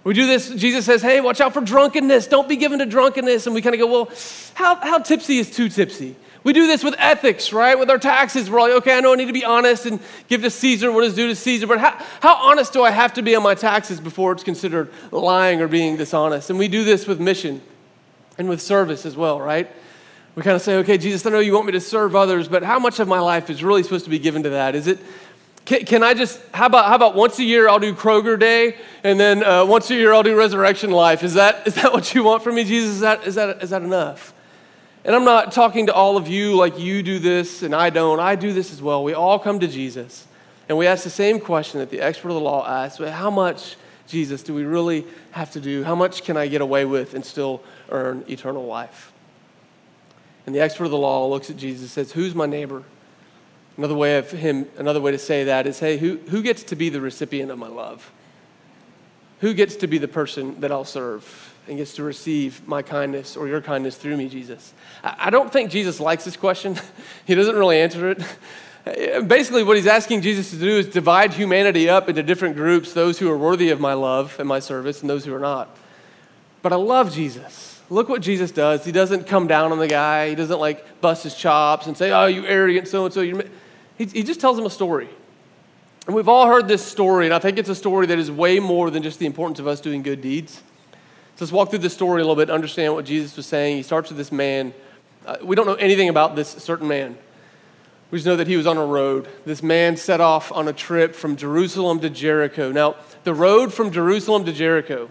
We 0.04 0.12
do 0.12 0.26
this, 0.26 0.50
Jesus 0.50 0.84
says, 0.84 1.00
hey, 1.00 1.22
watch 1.22 1.40
out 1.40 1.54
for 1.54 1.62
drunkenness. 1.62 2.26
Don't 2.26 2.46
be 2.46 2.56
given 2.56 2.78
to 2.80 2.86
drunkenness. 2.86 3.46
And 3.46 3.54
we 3.54 3.62
kind 3.62 3.74
of 3.74 3.80
go, 3.80 3.86
well, 3.86 4.10
how, 4.52 4.76
how 4.76 4.98
tipsy 4.98 5.38
is 5.38 5.50
too 5.50 5.70
tipsy? 5.70 6.14
We 6.44 6.52
do 6.52 6.66
this 6.66 6.84
with 6.84 6.94
ethics, 6.98 7.54
right? 7.54 7.78
With 7.78 7.88
our 7.88 7.98
taxes. 7.98 8.50
We're 8.50 8.60
like, 8.60 8.72
okay, 8.72 8.98
I 8.98 9.00
know 9.00 9.14
I 9.14 9.16
need 9.16 9.28
to 9.28 9.32
be 9.32 9.44
honest 9.44 9.86
and 9.86 9.98
give 10.28 10.42
to 10.42 10.50
Caesar 10.50 10.92
what 10.92 11.04
is 11.04 11.14
due 11.14 11.28
to 11.28 11.34
Caesar, 11.34 11.66
but 11.66 11.78
how, 11.78 11.96
how 12.20 12.34
honest 12.50 12.74
do 12.74 12.82
I 12.82 12.90
have 12.90 13.14
to 13.14 13.22
be 13.22 13.34
on 13.34 13.42
my 13.42 13.54
taxes 13.54 13.98
before 13.98 14.32
it's 14.32 14.44
considered 14.44 14.92
lying 15.10 15.62
or 15.62 15.68
being 15.68 15.96
dishonest? 15.96 16.50
And 16.50 16.58
we 16.58 16.68
do 16.68 16.84
this 16.84 17.06
with 17.06 17.18
mission 17.18 17.62
and 18.36 18.46
with 18.46 18.60
service 18.60 19.06
as 19.06 19.16
well, 19.16 19.40
right? 19.40 19.70
We 20.34 20.42
kind 20.42 20.56
of 20.56 20.62
say, 20.62 20.76
okay, 20.76 20.96
Jesus, 20.96 21.26
I 21.26 21.30
know 21.30 21.40
you 21.40 21.54
want 21.54 21.66
me 21.66 21.72
to 21.72 21.80
serve 21.80 22.14
others, 22.14 22.48
but 22.48 22.62
how 22.62 22.78
much 22.78 23.00
of 23.00 23.08
my 23.08 23.18
life 23.18 23.50
is 23.50 23.64
really 23.64 23.82
supposed 23.82 24.04
to 24.04 24.10
be 24.10 24.18
given 24.18 24.44
to 24.44 24.50
that? 24.50 24.74
Is 24.74 24.86
it, 24.86 24.98
can, 25.64 25.84
can 25.84 26.02
I 26.02 26.14
just, 26.14 26.40
how 26.52 26.66
about, 26.66 26.86
how 26.86 26.94
about 26.94 27.14
once 27.14 27.38
a 27.38 27.44
year 27.44 27.68
I'll 27.68 27.80
do 27.80 27.94
Kroger 27.94 28.38
Day, 28.38 28.76
and 29.02 29.18
then 29.18 29.42
uh, 29.44 29.64
once 29.64 29.90
a 29.90 29.94
year 29.94 30.12
I'll 30.12 30.22
do 30.22 30.36
Resurrection 30.36 30.90
Life? 30.90 31.22
Is 31.22 31.34
that, 31.34 31.66
is 31.66 31.74
that 31.76 31.92
what 31.92 32.14
you 32.14 32.24
want 32.24 32.42
from 32.42 32.54
me, 32.54 32.64
Jesus? 32.64 32.94
Is 32.94 33.00
that, 33.00 33.26
is 33.26 33.34
that, 33.34 33.62
is 33.62 33.70
that 33.70 33.82
enough? 33.82 34.32
And 35.04 35.16
I'm 35.16 35.24
not 35.24 35.52
talking 35.52 35.86
to 35.86 35.94
all 35.94 36.16
of 36.16 36.28
you 36.28 36.54
like 36.54 36.78
you 36.78 37.02
do 37.02 37.18
this 37.18 37.62
and 37.62 37.74
I 37.74 37.90
don't. 37.90 38.20
I 38.20 38.36
do 38.36 38.52
this 38.52 38.72
as 38.72 38.82
well. 38.82 39.02
We 39.02 39.14
all 39.14 39.38
come 39.38 39.58
to 39.60 39.66
Jesus 39.66 40.26
and 40.68 40.76
we 40.76 40.86
ask 40.86 41.04
the 41.04 41.10
same 41.10 41.40
question 41.40 41.80
that 41.80 41.90
the 41.90 42.00
expert 42.00 42.28
of 42.28 42.34
the 42.34 42.40
law 42.40 42.66
asked 42.68 42.98
How 42.98 43.30
much, 43.30 43.76
Jesus, 44.06 44.42
do 44.42 44.54
we 44.54 44.64
really 44.64 45.06
have 45.30 45.50
to 45.52 45.60
do? 45.60 45.82
How 45.84 45.94
much 45.94 46.22
can 46.22 46.36
I 46.36 46.48
get 46.48 46.60
away 46.60 46.84
with 46.84 47.14
and 47.14 47.24
still 47.24 47.62
earn 47.88 48.24
eternal 48.28 48.66
life? 48.66 49.09
And 50.50 50.54
the 50.56 50.62
expert 50.62 50.86
of 50.86 50.90
the 50.90 50.98
law 50.98 51.28
looks 51.28 51.48
at 51.48 51.56
Jesus 51.56 51.82
and 51.82 51.90
says, 51.90 52.10
Who's 52.10 52.34
my 52.34 52.44
neighbor? 52.44 52.82
Another 53.76 53.94
way 53.94 54.18
of 54.18 54.32
him, 54.32 54.68
another 54.78 55.00
way 55.00 55.12
to 55.12 55.18
say 55.18 55.44
that 55.44 55.64
is, 55.64 55.78
hey, 55.78 55.96
who, 55.96 56.16
who 56.16 56.42
gets 56.42 56.64
to 56.64 56.74
be 56.74 56.88
the 56.88 57.00
recipient 57.00 57.52
of 57.52 57.58
my 57.60 57.68
love? 57.68 58.10
Who 59.42 59.54
gets 59.54 59.76
to 59.76 59.86
be 59.86 59.98
the 59.98 60.08
person 60.08 60.60
that 60.60 60.72
I'll 60.72 60.84
serve? 60.84 61.54
and 61.68 61.78
gets 61.78 61.94
to 61.94 62.02
receive 62.02 62.66
my 62.66 62.82
kindness 62.82 63.36
or 63.36 63.46
your 63.46 63.60
kindness 63.60 63.96
through 63.96 64.16
me, 64.16 64.28
Jesus? 64.28 64.74
I 65.04 65.30
don't 65.30 65.52
think 65.52 65.70
Jesus 65.70 66.00
likes 66.00 66.24
this 66.24 66.36
question. 66.36 66.76
he 67.26 67.36
doesn't 67.36 67.54
really 67.54 67.78
answer 67.78 68.10
it. 68.10 68.24
Basically, 69.28 69.62
what 69.62 69.76
he's 69.76 69.86
asking 69.86 70.22
Jesus 70.22 70.50
to 70.50 70.56
do 70.56 70.78
is 70.78 70.88
divide 70.88 71.32
humanity 71.32 71.88
up 71.88 72.08
into 72.08 72.24
different 72.24 72.56
groups 72.56 72.92
those 72.92 73.20
who 73.20 73.30
are 73.30 73.38
worthy 73.38 73.70
of 73.70 73.78
my 73.78 73.92
love 73.92 74.34
and 74.40 74.48
my 74.48 74.58
service, 74.58 75.00
and 75.00 75.08
those 75.08 75.24
who 75.24 75.32
are 75.32 75.38
not. 75.38 75.76
But 76.60 76.72
I 76.72 76.76
love 76.76 77.14
Jesus. 77.14 77.69
Look 77.90 78.08
what 78.08 78.22
Jesus 78.22 78.52
does. 78.52 78.84
He 78.84 78.92
doesn't 78.92 79.26
come 79.26 79.48
down 79.48 79.72
on 79.72 79.78
the 79.78 79.88
guy, 79.88 80.30
he 80.30 80.34
doesn't 80.36 80.60
like 80.60 81.00
bust 81.00 81.24
his 81.24 81.34
chops 81.34 81.86
and 81.86 81.96
say, 81.96 82.12
Oh, 82.12 82.26
you 82.26 82.46
arrogant 82.46 82.88
so 82.88 83.04
and 83.04 83.12
so. 83.12 83.20
He 83.98 84.22
just 84.22 84.40
tells 84.40 84.58
him 84.58 84.64
a 84.64 84.70
story. 84.70 85.10
And 86.06 86.16
we've 86.16 86.28
all 86.28 86.46
heard 86.46 86.66
this 86.66 86.84
story, 86.84 87.26
and 87.26 87.34
I 87.34 87.38
think 87.38 87.58
it's 87.58 87.68
a 87.68 87.74
story 87.74 88.06
that 88.06 88.18
is 88.18 88.30
way 88.30 88.58
more 88.58 88.90
than 88.90 89.02
just 89.02 89.18
the 89.18 89.26
importance 89.26 89.58
of 89.58 89.66
us 89.66 89.80
doing 89.80 90.02
good 90.02 90.22
deeds. 90.22 90.62
So 91.36 91.44
let's 91.44 91.52
walk 91.52 91.70
through 91.70 91.80
this 91.80 91.92
story 91.92 92.22
a 92.22 92.24
little 92.24 92.36
bit, 92.36 92.48
understand 92.48 92.94
what 92.94 93.04
Jesus 93.04 93.36
was 93.36 93.46
saying. 93.46 93.76
He 93.76 93.82
starts 93.82 94.08
with 94.08 94.16
this 94.16 94.32
man. 94.32 94.72
Uh, 95.26 95.36
we 95.42 95.54
don't 95.54 95.66
know 95.66 95.74
anything 95.74 96.08
about 96.08 96.36
this 96.36 96.48
certain 96.48 96.88
man. 96.88 97.18
We 98.10 98.18
just 98.18 98.26
know 98.26 98.36
that 98.36 98.46
he 98.46 98.56
was 98.56 98.66
on 98.66 98.76
a 98.76 98.84
road. 98.84 99.28
This 99.44 99.62
man 99.62 99.96
set 99.96 100.20
off 100.20 100.50
on 100.52 100.66
a 100.66 100.72
trip 100.72 101.14
from 101.14 101.36
Jerusalem 101.36 102.00
to 102.00 102.10
Jericho. 102.10 102.72
Now, 102.72 102.96
the 103.24 103.34
road 103.34 103.72
from 103.72 103.92
Jerusalem 103.92 104.44
to 104.46 104.52
Jericho 104.52 105.10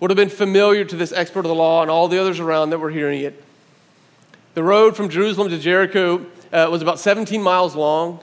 would 0.00 0.10
have 0.10 0.16
been 0.16 0.28
familiar 0.28 0.84
to 0.84 0.96
this 0.96 1.12
expert 1.12 1.40
of 1.40 1.48
the 1.48 1.54
law 1.54 1.82
and 1.82 1.90
all 1.90 2.08
the 2.08 2.20
others 2.20 2.40
around 2.40 2.70
that 2.70 2.78
were 2.78 2.90
hearing 2.90 3.20
it. 3.20 3.42
The 4.54 4.62
road 4.62 4.96
from 4.96 5.08
Jerusalem 5.08 5.48
to 5.50 5.58
Jericho 5.58 6.24
uh, 6.52 6.68
was 6.70 6.82
about 6.82 6.98
17 6.98 7.42
miles 7.42 7.74
long. 7.74 8.20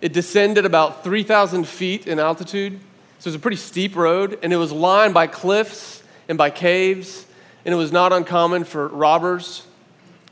It 0.00 0.12
descended 0.12 0.64
about 0.64 1.04
3,000 1.04 1.66
feet 1.66 2.06
in 2.06 2.18
altitude. 2.18 2.80
So 3.18 3.28
it 3.28 3.32
was 3.32 3.34
a 3.34 3.38
pretty 3.38 3.58
steep 3.58 3.96
road, 3.96 4.38
and 4.42 4.52
it 4.52 4.56
was 4.56 4.72
lined 4.72 5.12
by 5.12 5.26
cliffs 5.26 6.02
and 6.28 6.38
by 6.38 6.48
caves, 6.48 7.26
and 7.66 7.74
it 7.74 7.76
was 7.76 7.92
not 7.92 8.14
uncommon 8.14 8.64
for 8.64 8.88
robbers, 8.88 9.66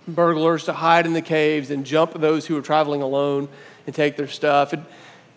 burglars 0.07 0.65
to 0.65 0.73
hide 0.73 1.05
in 1.05 1.13
the 1.13 1.21
caves 1.21 1.71
and 1.71 1.85
jump 1.85 2.15
those 2.15 2.47
who 2.47 2.55
were 2.55 2.63
traveling 2.63 3.03
alone 3.03 3.49
and 3.87 3.95
take 3.95 4.17
their 4.17 4.27
stuff. 4.27 4.73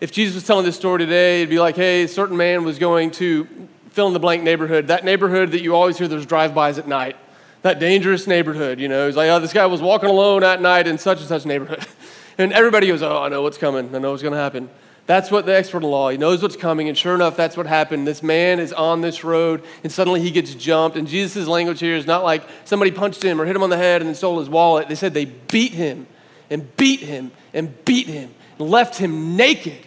If 0.00 0.12
Jesus 0.12 0.34
was 0.34 0.46
telling 0.46 0.64
this 0.64 0.76
story 0.76 1.00
today, 1.00 1.42
it'd 1.42 1.50
be 1.50 1.58
like, 1.58 1.76
hey, 1.76 2.04
a 2.04 2.08
certain 2.08 2.38
man 2.38 2.64
was 2.64 2.78
going 2.78 3.10
to 3.12 3.46
fill 3.92 4.06
in 4.06 4.12
the 4.12 4.20
blank 4.20 4.42
neighborhood, 4.42 4.88
that 4.88 5.04
neighborhood 5.04 5.52
that 5.52 5.62
you 5.62 5.74
always 5.74 5.98
hear 5.98 6.08
there's 6.08 6.26
drive-bys 6.26 6.78
at 6.78 6.88
night, 6.88 7.16
that 7.62 7.78
dangerous 7.78 8.26
neighborhood, 8.26 8.80
you 8.80 8.88
know. 8.88 9.06
He's 9.06 9.16
like, 9.16 9.30
oh, 9.30 9.38
this 9.38 9.52
guy 9.52 9.66
was 9.66 9.80
walking 9.80 10.10
alone 10.10 10.42
at 10.42 10.60
night 10.60 10.86
in 10.86 10.98
such 10.98 11.18
and 11.18 11.28
such 11.28 11.46
neighborhood. 11.46 11.86
And 12.38 12.50
everybody 12.54 12.86
goes, 12.86 13.02
oh, 13.02 13.22
I 13.22 13.28
know 13.28 13.42
what's 13.42 13.58
coming. 13.58 13.94
I 13.94 13.98
know 13.98 14.10
what's 14.10 14.22
going 14.22 14.32
to 14.32 14.40
happen. 14.40 14.70
That's 15.06 15.30
what 15.30 15.46
the 15.46 15.54
expert 15.54 15.82
in 15.82 15.90
law, 15.90 16.10
he 16.10 16.16
knows 16.16 16.42
what's 16.42 16.54
coming, 16.54 16.88
and 16.88 16.96
sure 16.96 17.14
enough, 17.14 17.36
that's 17.36 17.56
what 17.56 17.66
happened. 17.66 18.06
This 18.06 18.22
man 18.22 18.60
is 18.60 18.72
on 18.72 19.00
this 19.00 19.24
road, 19.24 19.64
and 19.82 19.90
suddenly 19.90 20.20
he 20.20 20.30
gets 20.30 20.54
jumped. 20.54 20.96
And 20.96 21.08
Jesus' 21.08 21.48
language 21.48 21.80
here 21.80 21.96
is 21.96 22.06
not 22.06 22.22
like 22.22 22.44
somebody 22.64 22.92
punched 22.92 23.22
him 23.22 23.40
or 23.40 23.44
hit 23.44 23.56
him 23.56 23.64
on 23.64 23.70
the 23.70 23.76
head 23.76 24.00
and 24.00 24.08
then 24.08 24.14
stole 24.14 24.38
his 24.38 24.48
wallet. 24.48 24.88
They 24.88 24.94
said 24.94 25.12
they 25.12 25.24
beat 25.24 25.72
him 25.72 26.06
and 26.50 26.74
beat 26.76 27.00
him 27.00 27.32
and 27.52 27.84
beat 27.84 28.06
him 28.06 28.32
and 28.58 28.70
left 28.70 28.96
him 28.96 29.36
naked. 29.36 29.86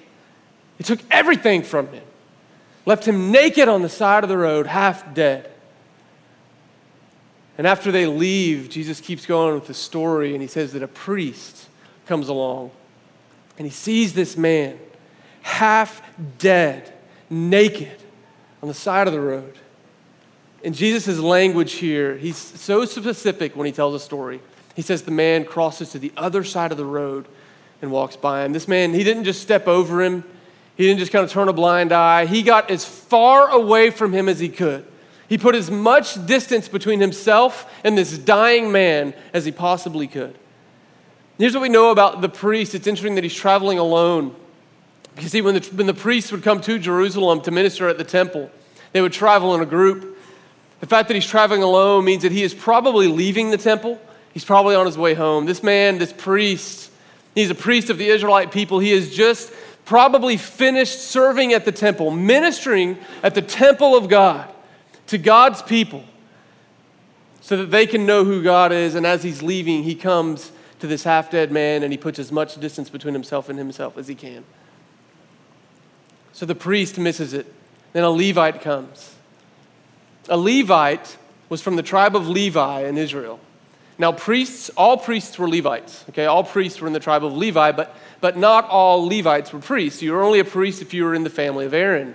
They 0.77 0.83
took 0.83 0.99
everything 1.09 1.63
from 1.63 1.87
him, 1.87 2.03
left 2.85 3.07
him 3.07 3.31
naked 3.31 3.67
on 3.67 3.81
the 3.81 3.89
side 3.89 4.23
of 4.23 4.29
the 4.29 4.37
road, 4.37 4.67
half 4.67 5.13
dead. 5.13 5.49
And 7.57 7.65
after 7.65 7.91
they 7.91 8.05
leave, 8.05 8.69
Jesus 8.69 8.99
keeps 8.99 9.25
going 9.25 9.55
with 9.55 9.67
the 9.67 9.73
story, 9.73 10.33
and 10.33 10.41
he 10.41 10.47
says 10.47 10.73
that 10.73 10.83
a 10.83 10.87
priest 10.87 11.69
comes 12.05 12.27
along 12.27 12.71
and 13.57 13.65
he 13.65 13.71
sees 13.71 14.13
this 14.13 14.37
man 14.37 14.79
half 15.41 16.01
dead, 16.39 16.91
naked, 17.29 18.01
on 18.61 18.67
the 18.67 18.73
side 18.73 19.07
of 19.07 19.13
the 19.13 19.19
road. 19.19 19.57
in 20.63 20.73
Jesus' 20.73 21.19
language 21.19 21.73
here, 21.73 22.17
he's 22.17 22.37
so 22.37 22.83
specific 22.85 23.55
when 23.55 23.67
he 23.67 23.71
tells 23.71 23.93
a 23.93 23.99
story. 23.99 24.41
He 24.75 24.81
says 24.81 25.03
the 25.03 25.11
man 25.11 25.45
crosses 25.45 25.91
to 25.91 25.99
the 25.99 26.11
other 26.17 26.43
side 26.43 26.71
of 26.71 26.77
the 26.77 26.85
road 26.85 27.27
and 27.83 27.91
walks 27.91 28.15
by 28.15 28.43
him. 28.43 28.53
This 28.53 28.67
man, 28.67 28.95
he 28.95 29.03
didn't 29.03 29.25
just 29.25 29.41
step 29.41 29.67
over 29.67 30.01
him, 30.01 30.23
he 30.75 30.83
didn't 30.85 30.99
just 30.99 31.11
kind 31.11 31.23
of 31.23 31.31
turn 31.31 31.47
a 31.47 31.53
blind 31.53 31.91
eye. 31.91 32.25
He 32.25 32.43
got 32.43 32.69
as 32.69 32.85
far 32.85 33.49
away 33.49 33.89
from 33.89 34.11
him 34.11 34.27
as 34.27 34.39
he 34.39 34.49
could. 34.49 34.85
He 35.27 35.37
put 35.37 35.55
as 35.55 35.71
much 35.71 36.25
distance 36.25 36.67
between 36.67 36.99
himself 36.99 37.71
and 37.83 37.97
this 37.97 38.17
dying 38.17 38.71
man 38.71 39.13
as 39.33 39.45
he 39.45 39.51
possibly 39.51 40.07
could. 40.07 40.37
Here's 41.37 41.53
what 41.53 41.61
we 41.61 41.69
know 41.69 41.91
about 41.91 42.21
the 42.21 42.29
priest 42.29 42.75
it's 42.75 42.87
interesting 42.87 43.15
that 43.15 43.23
he's 43.23 43.33
traveling 43.33 43.79
alone. 43.79 44.35
You 45.19 45.29
see, 45.29 45.41
when 45.41 45.55
the, 45.55 45.61
when 45.73 45.87
the 45.87 45.93
priests 45.93 46.31
would 46.31 46.43
come 46.43 46.59
to 46.61 46.77
Jerusalem 46.77 47.41
to 47.41 47.51
minister 47.51 47.87
at 47.87 47.97
the 47.97 48.03
temple, 48.03 48.51
they 48.91 49.01
would 49.01 49.13
travel 49.13 49.55
in 49.55 49.61
a 49.61 49.65
group. 49.65 50.17
The 50.81 50.87
fact 50.87 51.07
that 51.07 51.15
he's 51.15 51.25
traveling 51.25 51.63
alone 51.63 52.05
means 52.05 52.23
that 52.23 52.31
he 52.31 52.43
is 52.43 52.53
probably 52.53 53.07
leaving 53.07 53.49
the 53.49 53.57
temple. 53.57 53.99
He's 54.33 54.45
probably 54.45 54.75
on 54.75 54.85
his 54.85 54.97
way 54.97 55.13
home. 55.13 55.45
This 55.45 55.63
man, 55.63 55.97
this 55.97 56.11
priest, 56.11 56.91
he's 57.33 57.49
a 57.49 57.55
priest 57.55 57.89
of 57.89 57.97
the 57.97 58.07
Israelite 58.07 58.51
people. 58.51 58.79
He 58.79 58.91
has 58.91 59.13
just 59.13 59.53
probably 59.85 60.35
finished 60.35 60.99
serving 60.99 61.53
at 61.53 61.63
the 61.63 61.71
temple, 61.71 62.11
ministering 62.11 62.97
at 63.23 63.35
the 63.35 63.41
temple 63.41 63.95
of 63.95 64.09
God 64.09 64.51
to 65.07 65.17
God's 65.17 65.61
people 65.61 66.03
so 67.41 67.57
that 67.57 67.69
they 67.69 67.85
can 67.85 68.05
know 68.05 68.23
who 68.23 68.41
God 68.41 68.71
is. 68.71 68.95
And 68.95 69.05
as 69.05 69.23
he's 69.23 69.43
leaving, 69.43 69.83
he 69.83 69.93
comes 69.93 70.51
to 70.79 70.87
this 70.87 71.03
half 71.03 71.29
dead 71.29 71.51
man 71.51 71.83
and 71.83 71.93
he 71.93 71.97
puts 71.97 72.17
as 72.17 72.31
much 72.31 72.59
distance 72.59 72.89
between 72.89 73.13
himself 73.13 73.49
and 73.49 73.57
himself 73.57 73.97
as 73.97 74.07
he 74.07 74.15
can. 74.15 74.43
So 76.33 76.45
the 76.45 76.55
priest 76.55 76.97
misses 76.97 77.33
it. 77.33 77.45
Then 77.93 78.03
a 78.03 78.09
Levite 78.09 78.61
comes. 78.61 79.15
A 80.27 80.37
Levite 80.37 81.17
was 81.47 81.61
from 81.61 81.75
the 81.75 81.83
tribe 81.83 82.15
of 82.15 82.27
Levi 82.27 82.81
in 82.81 82.97
Israel. 82.97 83.39
Now, 83.97 84.11
priests, 84.11 84.69
all 84.75 84.97
priests 84.97 85.39
were 85.39 85.47
Levites, 85.47 86.03
okay? 86.09 86.25
All 86.25 86.43
priests 86.43 86.81
were 86.81 86.87
in 86.87 86.93
the 86.93 86.99
tribe 86.99 87.23
of 87.23 87.35
Levi, 87.35 87.71
but, 87.71 87.95
but 88.19 88.35
not 88.35 88.69
all 88.69 89.07
Levites 89.07 89.53
were 89.53 89.59
priests. 89.59 90.01
You 90.01 90.11
were 90.11 90.23
only 90.23 90.39
a 90.39 90.45
priest 90.45 90.81
if 90.81 90.93
you 90.93 91.05
were 91.05 91.15
in 91.15 91.23
the 91.23 91.29
family 91.29 91.65
of 91.65 91.73
Aaron. 91.73 92.13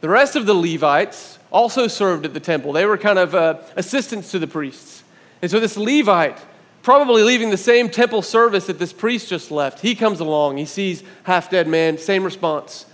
The 0.00 0.08
rest 0.08 0.34
of 0.34 0.46
the 0.46 0.54
Levites 0.54 1.38
also 1.52 1.86
served 1.86 2.24
at 2.24 2.34
the 2.34 2.40
temple. 2.40 2.72
They 2.72 2.86
were 2.86 2.98
kind 2.98 3.18
of 3.18 3.34
uh, 3.34 3.58
assistants 3.76 4.32
to 4.32 4.38
the 4.40 4.48
priests. 4.48 5.04
And 5.42 5.50
so 5.50 5.60
this 5.60 5.76
Levite, 5.76 6.38
probably 6.82 7.22
leaving 7.22 7.50
the 7.50 7.56
same 7.56 7.88
temple 7.88 8.22
service 8.22 8.66
that 8.66 8.78
this 8.78 8.92
priest 8.92 9.28
just 9.28 9.50
left, 9.50 9.80
he 9.80 9.94
comes 9.94 10.18
along. 10.18 10.56
He 10.56 10.64
sees 10.64 11.04
half 11.22 11.50
dead 11.50 11.68
man, 11.68 11.98
same 11.98 12.24
response, 12.24 12.86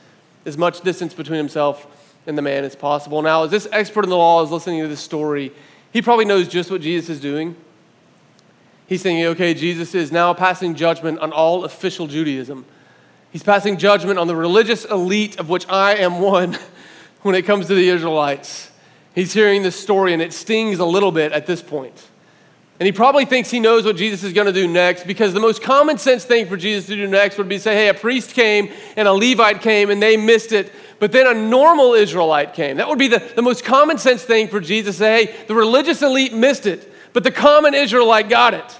as 0.44 0.58
much 0.58 0.82
distance 0.82 1.14
between 1.14 1.38
himself 1.38 1.86
and 2.26 2.36
the 2.36 2.42
man 2.42 2.64
as 2.64 2.76
possible. 2.76 3.22
Now, 3.22 3.44
as 3.44 3.50
this 3.50 3.66
expert 3.72 4.04
in 4.04 4.10
the 4.10 4.16
law 4.16 4.42
is 4.42 4.50
listening 4.50 4.82
to 4.82 4.88
this 4.88 5.00
story, 5.00 5.52
he 5.92 6.02
probably 6.02 6.24
knows 6.24 6.46
just 6.46 6.70
what 6.70 6.82
Jesus 6.82 7.08
is 7.08 7.20
doing. 7.20 7.56
He's 8.86 9.02
thinking, 9.02 9.26
okay, 9.26 9.54
Jesus 9.54 9.94
is 9.94 10.12
now 10.12 10.34
passing 10.34 10.74
judgment 10.74 11.18
on 11.20 11.32
all 11.32 11.64
official 11.64 12.06
Judaism. 12.06 12.64
He's 13.30 13.42
passing 13.42 13.78
judgment 13.78 14.18
on 14.18 14.26
the 14.26 14.36
religious 14.36 14.84
elite 14.84 15.38
of 15.38 15.48
which 15.48 15.66
I 15.68 15.94
am 15.94 16.20
one 16.20 16.58
when 17.22 17.34
it 17.34 17.42
comes 17.42 17.66
to 17.68 17.74
the 17.74 17.88
Israelites. 17.88 18.70
He's 19.14 19.32
hearing 19.32 19.62
this 19.62 19.76
story 19.76 20.12
and 20.12 20.20
it 20.20 20.32
stings 20.32 20.78
a 20.78 20.84
little 20.84 21.12
bit 21.12 21.32
at 21.32 21.46
this 21.46 21.62
point. 21.62 22.08
And 22.80 22.86
he 22.86 22.92
probably 22.92 23.24
thinks 23.26 23.50
he 23.50 23.60
knows 23.60 23.84
what 23.84 23.96
Jesus 23.96 24.24
is 24.24 24.32
going 24.32 24.48
to 24.48 24.52
do 24.52 24.66
next 24.66 25.06
because 25.06 25.32
the 25.32 25.40
most 25.40 25.62
common 25.62 25.98
sense 25.98 26.24
thing 26.24 26.48
for 26.48 26.56
Jesus 26.56 26.86
to 26.86 26.96
do 26.96 27.06
next 27.06 27.38
would 27.38 27.48
be 27.48 27.58
say, 27.58 27.74
hey, 27.74 27.88
a 27.88 27.94
priest 27.94 28.32
came 28.32 28.70
and 28.96 29.06
a 29.06 29.12
Levite 29.12 29.60
came 29.60 29.90
and 29.90 30.02
they 30.02 30.16
missed 30.16 30.52
it, 30.52 30.72
but 30.98 31.12
then 31.12 31.26
a 31.26 31.34
normal 31.34 31.94
Israelite 31.94 32.54
came. 32.54 32.78
That 32.78 32.88
would 32.88 32.98
be 32.98 33.08
the, 33.08 33.22
the 33.36 33.42
most 33.42 33.64
common 33.64 33.98
sense 33.98 34.24
thing 34.24 34.48
for 34.48 34.58
Jesus 34.58 34.96
to 34.96 34.98
say, 34.98 35.26
hey, 35.26 35.44
the 35.46 35.54
religious 35.54 36.02
elite 36.02 36.34
missed 36.34 36.66
it, 36.66 36.91
but 37.12 37.24
the 37.24 37.30
common 37.30 37.74
Israelite 37.74 38.28
got 38.28 38.54
it. 38.54 38.78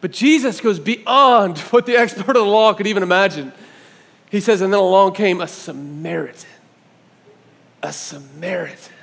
But 0.00 0.10
Jesus 0.10 0.60
goes 0.60 0.78
beyond 0.78 1.58
what 1.70 1.86
the 1.86 1.96
expert 1.96 2.36
of 2.36 2.44
the 2.44 2.44
law 2.44 2.74
could 2.74 2.86
even 2.86 3.02
imagine. 3.02 3.52
He 4.30 4.40
says, 4.40 4.60
and 4.60 4.72
then 4.72 4.80
along 4.80 5.14
came 5.14 5.40
a 5.40 5.48
Samaritan. 5.48 6.48
A 7.82 7.92
Samaritan. 7.92 8.94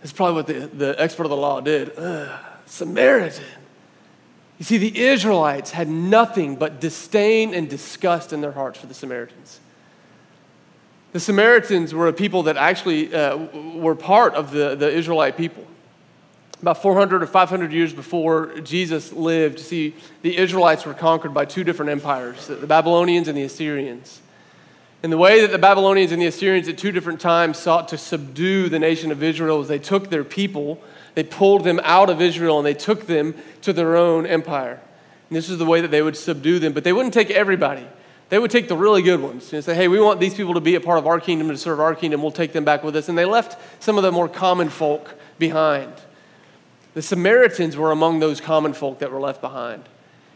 That's 0.00 0.12
probably 0.12 0.34
what 0.34 0.46
the, 0.46 0.76
the 0.76 1.00
expert 1.00 1.24
of 1.24 1.30
the 1.30 1.36
law 1.36 1.60
did. 1.60 1.96
Ugh, 1.96 2.40
Samaritan. 2.66 3.44
You 4.58 4.64
see, 4.64 4.78
the 4.78 5.00
Israelites 5.00 5.70
had 5.70 5.88
nothing 5.88 6.56
but 6.56 6.80
disdain 6.80 7.54
and 7.54 7.68
disgust 7.68 8.32
in 8.32 8.40
their 8.40 8.52
hearts 8.52 8.78
for 8.78 8.86
the 8.86 8.94
Samaritans. 8.94 9.60
The 11.12 11.20
Samaritans 11.20 11.92
were 11.92 12.08
a 12.08 12.12
people 12.12 12.44
that 12.44 12.56
actually 12.56 13.14
uh, 13.14 13.36
were 13.36 13.94
part 13.94 14.34
of 14.34 14.50
the, 14.50 14.74
the 14.74 14.90
Israelite 14.90 15.36
people 15.36 15.66
about 16.62 16.80
400 16.80 17.24
or 17.24 17.26
500 17.26 17.72
years 17.72 17.92
before 17.92 18.60
Jesus 18.60 19.12
lived, 19.12 19.58
see, 19.58 19.96
the 20.22 20.36
Israelites 20.38 20.86
were 20.86 20.94
conquered 20.94 21.34
by 21.34 21.44
two 21.44 21.64
different 21.64 21.90
empires, 21.90 22.46
the 22.46 22.66
Babylonians 22.68 23.26
and 23.26 23.36
the 23.36 23.42
Assyrians. 23.42 24.20
And 25.02 25.12
the 25.12 25.18
way 25.18 25.40
that 25.40 25.50
the 25.50 25.58
Babylonians 25.58 26.12
and 26.12 26.22
the 26.22 26.26
Assyrians 26.26 26.68
at 26.68 26.78
two 26.78 26.92
different 26.92 27.20
times 27.20 27.58
sought 27.58 27.88
to 27.88 27.98
subdue 27.98 28.68
the 28.68 28.78
nation 28.78 29.10
of 29.10 29.24
Israel 29.24 29.58
was 29.58 29.66
they 29.66 29.80
took 29.80 30.08
their 30.08 30.22
people, 30.22 30.80
they 31.16 31.24
pulled 31.24 31.64
them 31.64 31.80
out 31.82 32.08
of 32.08 32.20
Israel, 32.20 32.58
and 32.58 32.66
they 32.66 32.74
took 32.74 33.08
them 33.08 33.34
to 33.62 33.72
their 33.72 33.96
own 33.96 34.24
empire. 34.24 34.80
And 35.28 35.36
this 35.36 35.50
is 35.50 35.58
the 35.58 35.66
way 35.66 35.80
that 35.80 35.90
they 35.90 36.02
would 36.02 36.16
subdue 36.16 36.60
them. 36.60 36.72
But 36.72 36.84
they 36.84 36.92
wouldn't 36.92 37.12
take 37.12 37.32
everybody. 37.32 37.86
They 38.28 38.38
would 38.38 38.52
take 38.52 38.68
the 38.68 38.76
really 38.76 39.02
good 39.02 39.20
ones 39.20 39.52
and 39.52 39.64
say, 39.64 39.74
hey, 39.74 39.88
we 39.88 39.98
want 39.98 40.20
these 40.20 40.34
people 40.34 40.54
to 40.54 40.60
be 40.60 40.76
a 40.76 40.80
part 40.80 40.98
of 40.98 41.08
our 41.08 41.18
kingdom, 41.18 41.48
to 41.48 41.56
serve 41.56 41.80
our 41.80 41.96
kingdom. 41.96 42.22
We'll 42.22 42.30
take 42.30 42.52
them 42.52 42.64
back 42.64 42.84
with 42.84 42.94
us. 42.94 43.08
And 43.08 43.18
they 43.18 43.24
left 43.24 43.58
some 43.82 43.98
of 43.98 44.04
the 44.04 44.12
more 44.12 44.28
common 44.28 44.68
folk 44.68 45.16
behind. 45.40 45.92
The 46.94 47.02
Samaritans 47.02 47.76
were 47.76 47.90
among 47.90 48.20
those 48.20 48.40
common 48.40 48.72
folk 48.72 48.98
that 48.98 49.10
were 49.10 49.20
left 49.20 49.40
behind. 49.40 49.84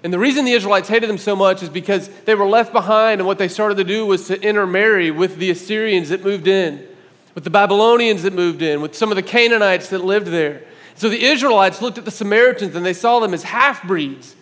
And 0.03 0.13
the 0.13 0.19
reason 0.19 0.45
the 0.45 0.53
Israelites 0.53 0.89
hated 0.89 1.09
them 1.09 1.19
so 1.19 1.35
much 1.35 1.63
is 1.63 1.69
because 1.69 2.09
they 2.25 2.35
were 2.35 2.47
left 2.47 2.73
behind, 2.73 3.21
and 3.21 3.27
what 3.27 3.39
they 3.39 3.49
started 3.49 3.77
to 3.77 3.85
do 3.85 4.07
was 4.07 4.29
to 4.29 4.41
intermarry 4.41 5.11
with 5.11 5.37
the 5.39 5.51
Assyrians 5.51 6.11
that 6.11 6.23
moved 6.23 6.47
in, 6.47 6.87
with 7.35 7.45
the 7.45 7.51
Babylonians 7.51 8.23
that 8.23 8.33
moved 8.33 8.63
in, 8.63 8.81
with 8.81 8.95
some 8.95 9.11
of 9.11 9.17
the 9.17 9.23
Canaanites 9.23 9.89
that 9.89 10.05
lived 10.05 10.29
there. 10.29 10.63
So 10.95 11.09
the 11.09 11.25
Israelites 11.25 11.83
looked 11.83 11.99
at 11.99 12.05
the 12.05 12.11
Samaritans 12.11 12.75
and 12.75 12.85
they 12.87 12.95
saw 12.95 13.21
them 13.21 13.35
as 13.35 13.43
half 13.43 13.83
breeds. 13.87 14.35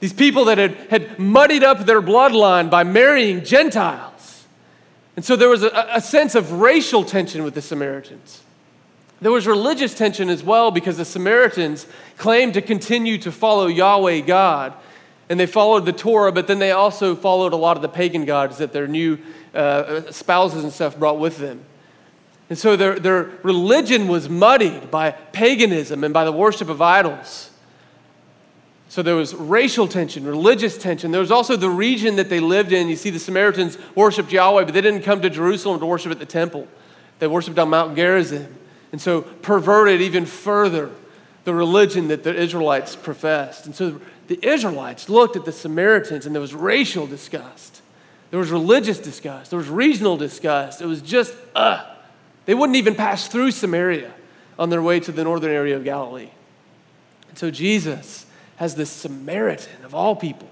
These 0.00 0.12
people 0.12 0.44
that 0.46 0.58
had, 0.58 0.74
had 0.90 1.18
muddied 1.18 1.64
up 1.64 1.86
their 1.86 2.02
bloodline 2.02 2.68
by 2.68 2.84
marrying 2.84 3.42
Gentiles. 3.42 4.46
And 5.16 5.24
so 5.24 5.34
there 5.34 5.48
was 5.48 5.62
a, 5.62 5.88
a 5.92 6.00
sense 6.02 6.34
of 6.34 6.52
racial 6.52 7.04
tension 7.04 7.42
with 7.42 7.54
the 7.54 7.62
Samaritans. 7.62 8.42
There 9.20 9.32
was 9.32 9.46
religious 9.46 9.94
tension 9.94 10.28
as 10.28 10.42
well 10.42 10.70
because 10.70 10.98
the 10.98 11.04
Samaritans 11.04 11.86
claimed 12.18 12.54
to 12.54 12.62
continue 12.62 13.16
to 13.18 13.32
follow 13.32 13.66
Yahweh 13.66 14.20
God. 14.20 14.74
And 15.28 15.40
they 15.40 15.46
followed 15.46 15.86
the 15.86 15.92
Torah, 15.92 16.32
but 16.32 16.46
then 16.46 16.58
they 16.58 16.70
also 16.70 17.16
followed 17.16 17.52
a 17.52 17.56
lot 17.56 17.76
of 17.76 17.82
the 17.82 17.88
pagan 17.88 18.24
gods 18.26 18.58
that 18.58 18.72
their 18.72 18.86
new 18.86 19.18
uh, 19.54 20.12
spouses 20.12 20.62
and 20.62 20.72
stuff 20.72 20.98
brought 20.98 21.18
with 21.18 21.38
them. 21.38 21.64
And 22.48 22.56
so 22.56 22.76
their, 22.76 22.98
their 22.98 23.30
religion 23.42 24.06
was 24.06 24.28
muddied 24.28 24.90
by 24.90 25.10
paganism 25.10 26.04
and 26.04 26.14
by 26.14 26.24
the 26.24 26.30
worship 26.30 26.68
of 26.68 26.80
idols. 26.80 27.50
So 28.88 29.02
there 29.02 29.16
was 29.16 29.34
racial 29.34 29.88
tension, 29.88 30.24
religious 30.24 30.78
tension. 30.78 31.10
There 31.10 31.20
was 31.20 31.32
also 31.32 31.56
the 31.56 31.70
region 31.70 32.16
that 32.16 32.28
they 32.28 32.38
lived 32.38 32.70
in. 32.70 32.86
You 32.88 32.94
see, 32.94 33.10
the 33.10 33.18
Samaritans 33.18 33.78
worshiped 33.96 34.30
Yahweh, 34.30 34.64
but 34.64 34.74
they 34.74 34.80
didn't 34.80 35.02
come 35.02 35.22
to 35.22 35.30
Jerusalem 35.30 35.80
to 35.80 35.86
worship 35.86 36.12
at 36.12 36.20
the 36.20 36.26
temple. 36.26 36.68
They 37.18 37.26
worshiped 37.26 37.58
on 37.58 37.70
Mount 37.70 37.96
Gerizim 37.96 38.54
and 38.96 39.00
so 39.02 39.20
perverted 39.20 40.00
even 40.00 40.24
further 40.24 40.90
the 41.44 41.52
religion 41.52 42.08
that 42.08 42.24
the 42.24 42.34
Israelites 42.34 42.96
professed. 42.96 43.66
And 43.66 43.74
so 43.74 44.00
the 44.26 44.42
Israelites 44.42 45.10
looked 45.10 45.36
at 45.36 45.44
the 45.44 45.52
Samaritans 45.52 46.24
and 46.24 46.34
there 46.34 46.40
was 46.40 46.54
racial 46.54 47.06
disgust. 47.06 47.82
There 48.30 48.40
was 48.40 48.50
religious 48.50 48.98
disgust. 48.98 49.50
There 49.50 49.58
was 49.58 49.68
regional 49.68 50.16
disgust. 50.16 50.80
It 50.80 50.86
was 50.86 51.02
just, 51.02 51.34
uh, 51.54 51.84
they 52.46 52.54
wouldn't 52.54 52.76
even 52.76 52.94
pass 52.94 53.28
through 53.28 53.50
Samaria 53.50 54.14
on 54.58 54.70
their 54.70 54.80
way 54.80 54.98
to 55.00 55.12
the 55.12 55.24
northern 55.24 55.52
area 55.52 55.76
of 55.76 55.84
Galilee. 55.84 56.30
And 57.28 57.36
so 57.36 57.50
Jesus 57.50 58.24
has 58.56 58.76
this 58.76 58.88
Samaritan 58.88 59.84
of 59.84 59.94
all 59.94 60.16
people 60.16 60.48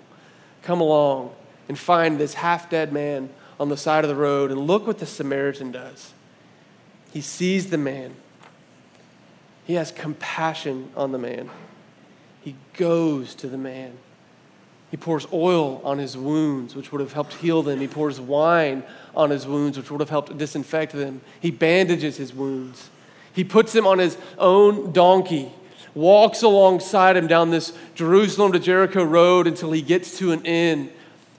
come 0.61 0.83
along 0.83 1.35
and 1.71 1.79
find 1.79 2.21
this 2.21 2.35
half 2.35 2.69
dead 2.69 2.93
man 2.93 3.31
on 3.59 3.71
the 3.71 3.79
side 3.79 4.05
of 4.05 4.11
the 4.11 4.17
road. 4.17 4.51
And 4.51 4.67
look 4.67 4.87
what 4.87 4.99
the 4.99 5.07
Samaritan 5.07 5.73
does. 5.73 6.13
He 7.11 7.23
sees 7.23 7.71
the 7.71 7.79
man 7.79 8.17
he 9.65 9.75
has 9.75 9.91
compassion 9.91 10.91
on 10.97 11.13
the 11.13 11.19
man. 11.19 11.51
He 12.43 12.57
goes 12.75 13.35
to 13.37 13.49
the 13.49 13.59
man. 13.59 13.97
He 14.91 14.97
pours 14.97 15.27
oil 15.33 15.81
on 15.83 15.99
his 15.99 16.17
wounds, 16.17 16.77
which 16.77 16.93
would 16.93 17.01
have 17.01 17.13
helped 17.13 17.35
heal 17.35 17.63
them. 17.63 17.81
He 17.81 17.89
pours 17.89 18.21
wine 18.21 18.85
on 19.17 19.31
his 19.31 19.47
wounds, 19.47 19.77
which 19.77 19.91
would 19.91 20.01
have 20.01 20.11
helped 20.11 20.37
disinfect 20.39 20.93
them. 20.93 21.21
He 21.41 21.51
bandages 21.51 22.17
his 22.17 22.33
wounds. 22.33 22.91
He 23.33 23.43
puts 23.43 23.75
him 23.75 23.87
on 23.87 23.99
his 23.99 24.17
own 24.39 24.93
donkey, 24.93 25.51
walks 25.95 26.43
alongside 26.43 27.17
him 27.17 27.27
down 27.27 27.51
this 27.51 27.73
Jerusalem 27.97 28.53
to 28.53 28.61
Jericho 28.61 29.03
road 29.03 29.47
until 29.47 29.73
he 29.73 29.83
gets 29.83 30.19
to 30.19 30.31
an 30.31 30.45
inn. 30.45 30.91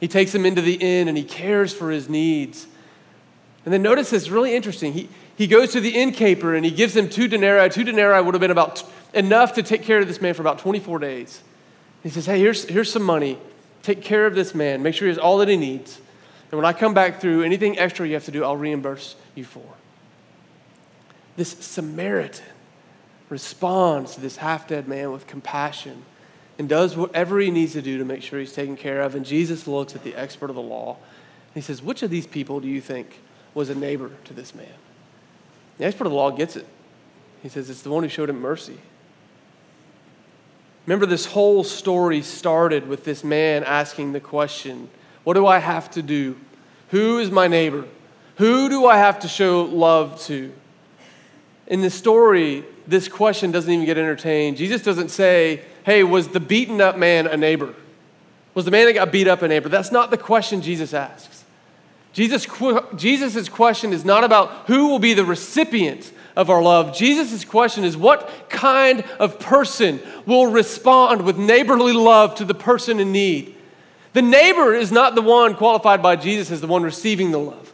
He 0.02 0.10
takes 0.10 0.36
him 0.36 0.46
into 0.46 0.62
the 0.62 0.74
inn 0.74 1.08
and 1.08 1.18
he 1.18 1.24
cares 1.24 1.74
for 1.74 1.92
his 1.92 2.10
needs. 2.10 2.68
And 3.64 3.74
then 3.74 3.82
notice 3.82 4.10
this 4.10 4.30
really 4.30 4.54
interesting. 4.54 4.92
He, 4.94 5.10
he 5.38 5.48
goes 5.48 5.72
to 5.74 5.82
the 5.82 5.90
innkeeper 5.90 6.56
and 6.56 6.64
he 6.64 6.72
gives 6.72 6.96
him 6.96 7.10
two 7.10 7.28
denarii. 7.28 7.70
Two 7.70 7.84
denarii 7.84 8.22
would 8.24 8.34
have 8.34 8.42
been 8.42 8.52
about 8.52 8.84
enough 9.14 9.54
to 9.54 9.64
take 9.64 9.84
care 9.84 10.00
of 10.00 10.08
this 10.08 10.22
man 10.22 10.34
for 10.34 10.42
about 10.42 10.60
24 10.60 11.00
days. 11.00 11.42
He 12.04 12.10
says, 12.10 12.26
Hey, 12.26 12.40
here's, 12.40 12.66
here's 12.66 12.92
some 12.92 13.04
money. 13.04 13.38
Take 13.84 14.02
care 14.02 14.26
of 14.26 14.36
this 14.36 14.56
man. 14.56 14.82
Make 14.82 14.96
sure 14.96 15.08
he 15.08 15.10
has 15.10 15.18
all 15.18 15.38
that 15.40 15.48
he 15.48 15.58
needs. 15.58 16.00
And 16.52 16.58
when 16.58 16.66
I 16.66 16.74
come 16.74 16.94
back 16.94 17.20
through, 17.20 17.44
anything 17.44 17.78
extra 17.78 18.08
you 18.08 18.14
have 18.14 18.26
to 18.26 18.32
do, 18.32 18.44
I'll 18.44 18.56
reimburse 18.56 19.16
you 19.34 19.44
for. 19.44 19.66
This 21.36 21.50
Samaritan 21.50 22.46
responds 23.30 24.16
to 24.16 24.22
this 24.22 24.38
half 24.38 24.68
dead 24.68 24.88
man 24.88 25.12
with 25.12 25.28
compassion 25.28 26.06
and 26.58 26.70
does 26.70 26.96
whatever 26.96 27.40
he 27.40 27.52
needs 27.52 27.74
to 27.74 27.82
do 27.82 27.98
to 27.98 28.06
make 28.06 28.22
sure 28.22 28.40
he's 28.40 28.54
taken 28.54 28.78
care 28.78 29.02
of. 29.02 29.16
And 29.16 29.26
Jesus 29.26 29.68
looks 29.68 29.96
at 29.96 30.04
the 30.04 30.16
expert 30.16 30.50
of 30.50 30.56
the 30.56 30.62
law 30.62 30.98
and 31.54 31.56
he 31.56 31.62
says, 31.62 31.82
Which 31.82 32.04
of 32.04 32.10
these 32.10 32.28
people 32.28 32.60
do 32.60 32.68
you 32.68 32.80
think 32.80 33.20
was 33.54 33.70
a 33.70 33.76
neighbor 33.76 34.12
to 34.26 34.34
this 34.34 34.56
man? 34.56 34.68
The 35.78 35.86
expert 35.86 36.06
of 36.06 36.12
the 36.12 36.18
law 36.18 36.32
gets 36.32 36.56
it. 36.56 36.66
He 37.44 37.50
says, 37.50 37.70
It's 37.70 37.82
the 37.82 37.90
one 37.90 38.04
who 38.04 38.10
showed 38.10 38.30
him 38.30 38.40
mercy. 38.42 38.78
Remember, 40.86 41.06
this 41.06 41.26
whole 41.26 41.64
story 41.64 42.22
started 42.22 42.88
with 42.88 43.04
this 43.04 43.24
man 43.24 43.64
asking 43.64 44.14
the 44.14 44.20
question 44.20 44.90
What 45.24 45.34
do 45.34 45.46
I 45.46 45.60
have 45.60 45.92
to 45.92 46.02
do? 46.02 46.38
Who 46.90 47.20
is 47.20 47.32
my 47.32 47.48
neighbor? 47.48 47.86
Who 48.38 48.70
do 48.70 48.86
I 48.86 48.98
have 48.98 49.20
to 49.20 49.28
show 49.28 49.64
love 49.64 50.22
to? 50.24 50.54
In 51.68 51.82
the 51.82 51.90
story, 51.90 52.64
this 52.88 53.08
question 53.08 53.52
doesn't 53.52 53.72
even 53.72 53.86
get 53.86 53.98
entertained. 53.98 54.58
Jesus 54.58 54.82
doesn't 54.82 55.10
say, 55.10 55.62
Hey, 55.84 56.04
was 56.04 56.28
the 56.30 56.40
beaten 56.40 56.82
up 56.82 56.98
man 56.98 57.28
a 57.28 57.38
neighbor? 57.38 57.74
Was 58.54 58.66
the 58.66 58.72
man 58.72 58.86
that 58.86 58.94
got 58.94 59.12
beat 59.12 59.28
up 59.28 59.42
a 59.42 59.48
neighbor? 59.48 59.68
That's 59.68 59.92
not 59.92 60.12
the 60.12 60.18
question 60.18 60.62
Jesus 60.62 60.94
asks. 60.94 61.35
Jesus' 62.16 62.48
Jesus' 62.96 63.50
question 63.50 63.92
is 63.92 64.06
not 64.06 64.24
about 64.24 64.68
who 64.68 64.88
will 64.88 65.00
be 65.00 65.14
the 65.14 65.26
recipient 65.26 66.14
of 66.38 66.50
our 66.50 66.62
love. 66.62 66.96
Jesus' 66.96 67.44
question 67.44 67.84
is 67.84 67.98
what 67.98 68.50
kind 68.50 69.02
of 69.20 69.38
person 69.38 70.00
will 70.26 70.48
respond 70.48 71.24
with 71.24 71.38
neighborly 71.38 71.92
love 71.92 72.34
to 72.36 72.46
the 72.46 72.54
person 72.54 73.02
in 73.02 73.12
need? 73.12 73.54
The 74.14 74.22
neighbor 74.22 74.74
is 74.74 74.94
not 74.94 75.16
the 75.16 75.22
one 75.22 75.56
qualified 75.56 76.02
by 76.02 76.16
Jesus 76.16 76.52
as 76.52 76.62
the 76.62 76.68
one 76.68 76.84
receiving 76.84 77.32
the 77.32 77.38
love. 77.38 77.74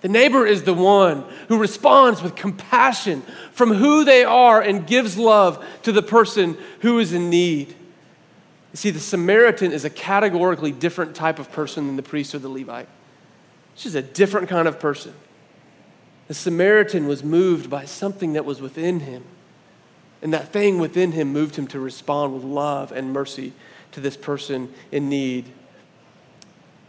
The 0.00 0.08
neighbor 0.08 0.46
is 0.46 0.62
the 0.62 0.72
one 0.72 1.22
who 1.48 1.58
responds 1.58 2.22
with 2.22 2.34
compassion 2.34 3.20
from 3.52 3.74
who 3.74 4.02
they 4.02 4.24
are 4.24 4.62
and 4.62 4.86
gives 4.86 5.18
love 5.18 5.62
to 5.82 5.92
the 5.92 6.00
person 6.00 6.56
who 6.80 6.98
is 7.00 7.12
in 7.12 7.28
need. 7.28 7.68
You 7.68 8.76
see, 8.76 8.88
the 8.88 8.98
Samaritan 8.98 9.72
is 9.72 9.84
a 9.84 9.90
categorically 9.90 10.72
different 10.72 11.14
type 11.14 11.38
of 11.38 11.52
person 11.52 11.86
than 11.86 11.96
the 11.96 12.02
priest 12.02 12.34
or 12.34 12.38
the 12.38 12.48
Levite. 12.48 12.88
She's 13.74 13.94
a 13.94 14.02
different 14.02 14.48
kind 14.48 14.68
of 14.68 14.78
person. 14.78 15.14
The 16.28 16.34
Samaritan 16.34 17.06
was 17.06 17.24
moved 17.24 17.68
by 17.68 17.84
something 17.84 18.34
that 18.34 18.44
was 18.44 18.60
within 18.60 19.00
him. 19.00 19.24
And 20.20 20.32
that 20.32 20.52
thing 20.52 20.78
within 20.78 21.12
him 21.12 21.32
moved 21.32 21.56
him 21.56 21.66
to 21.68 21.80
respond 21.80 22.34
with 22.34 22.44
love 22.44 22.92
and 22.92 23.12
mercy 23.12 23.52
to 23.92 24.00
this 24.00 24.16
person 24.16 24.72
in 24.92 25.08
need. 25.08 25.46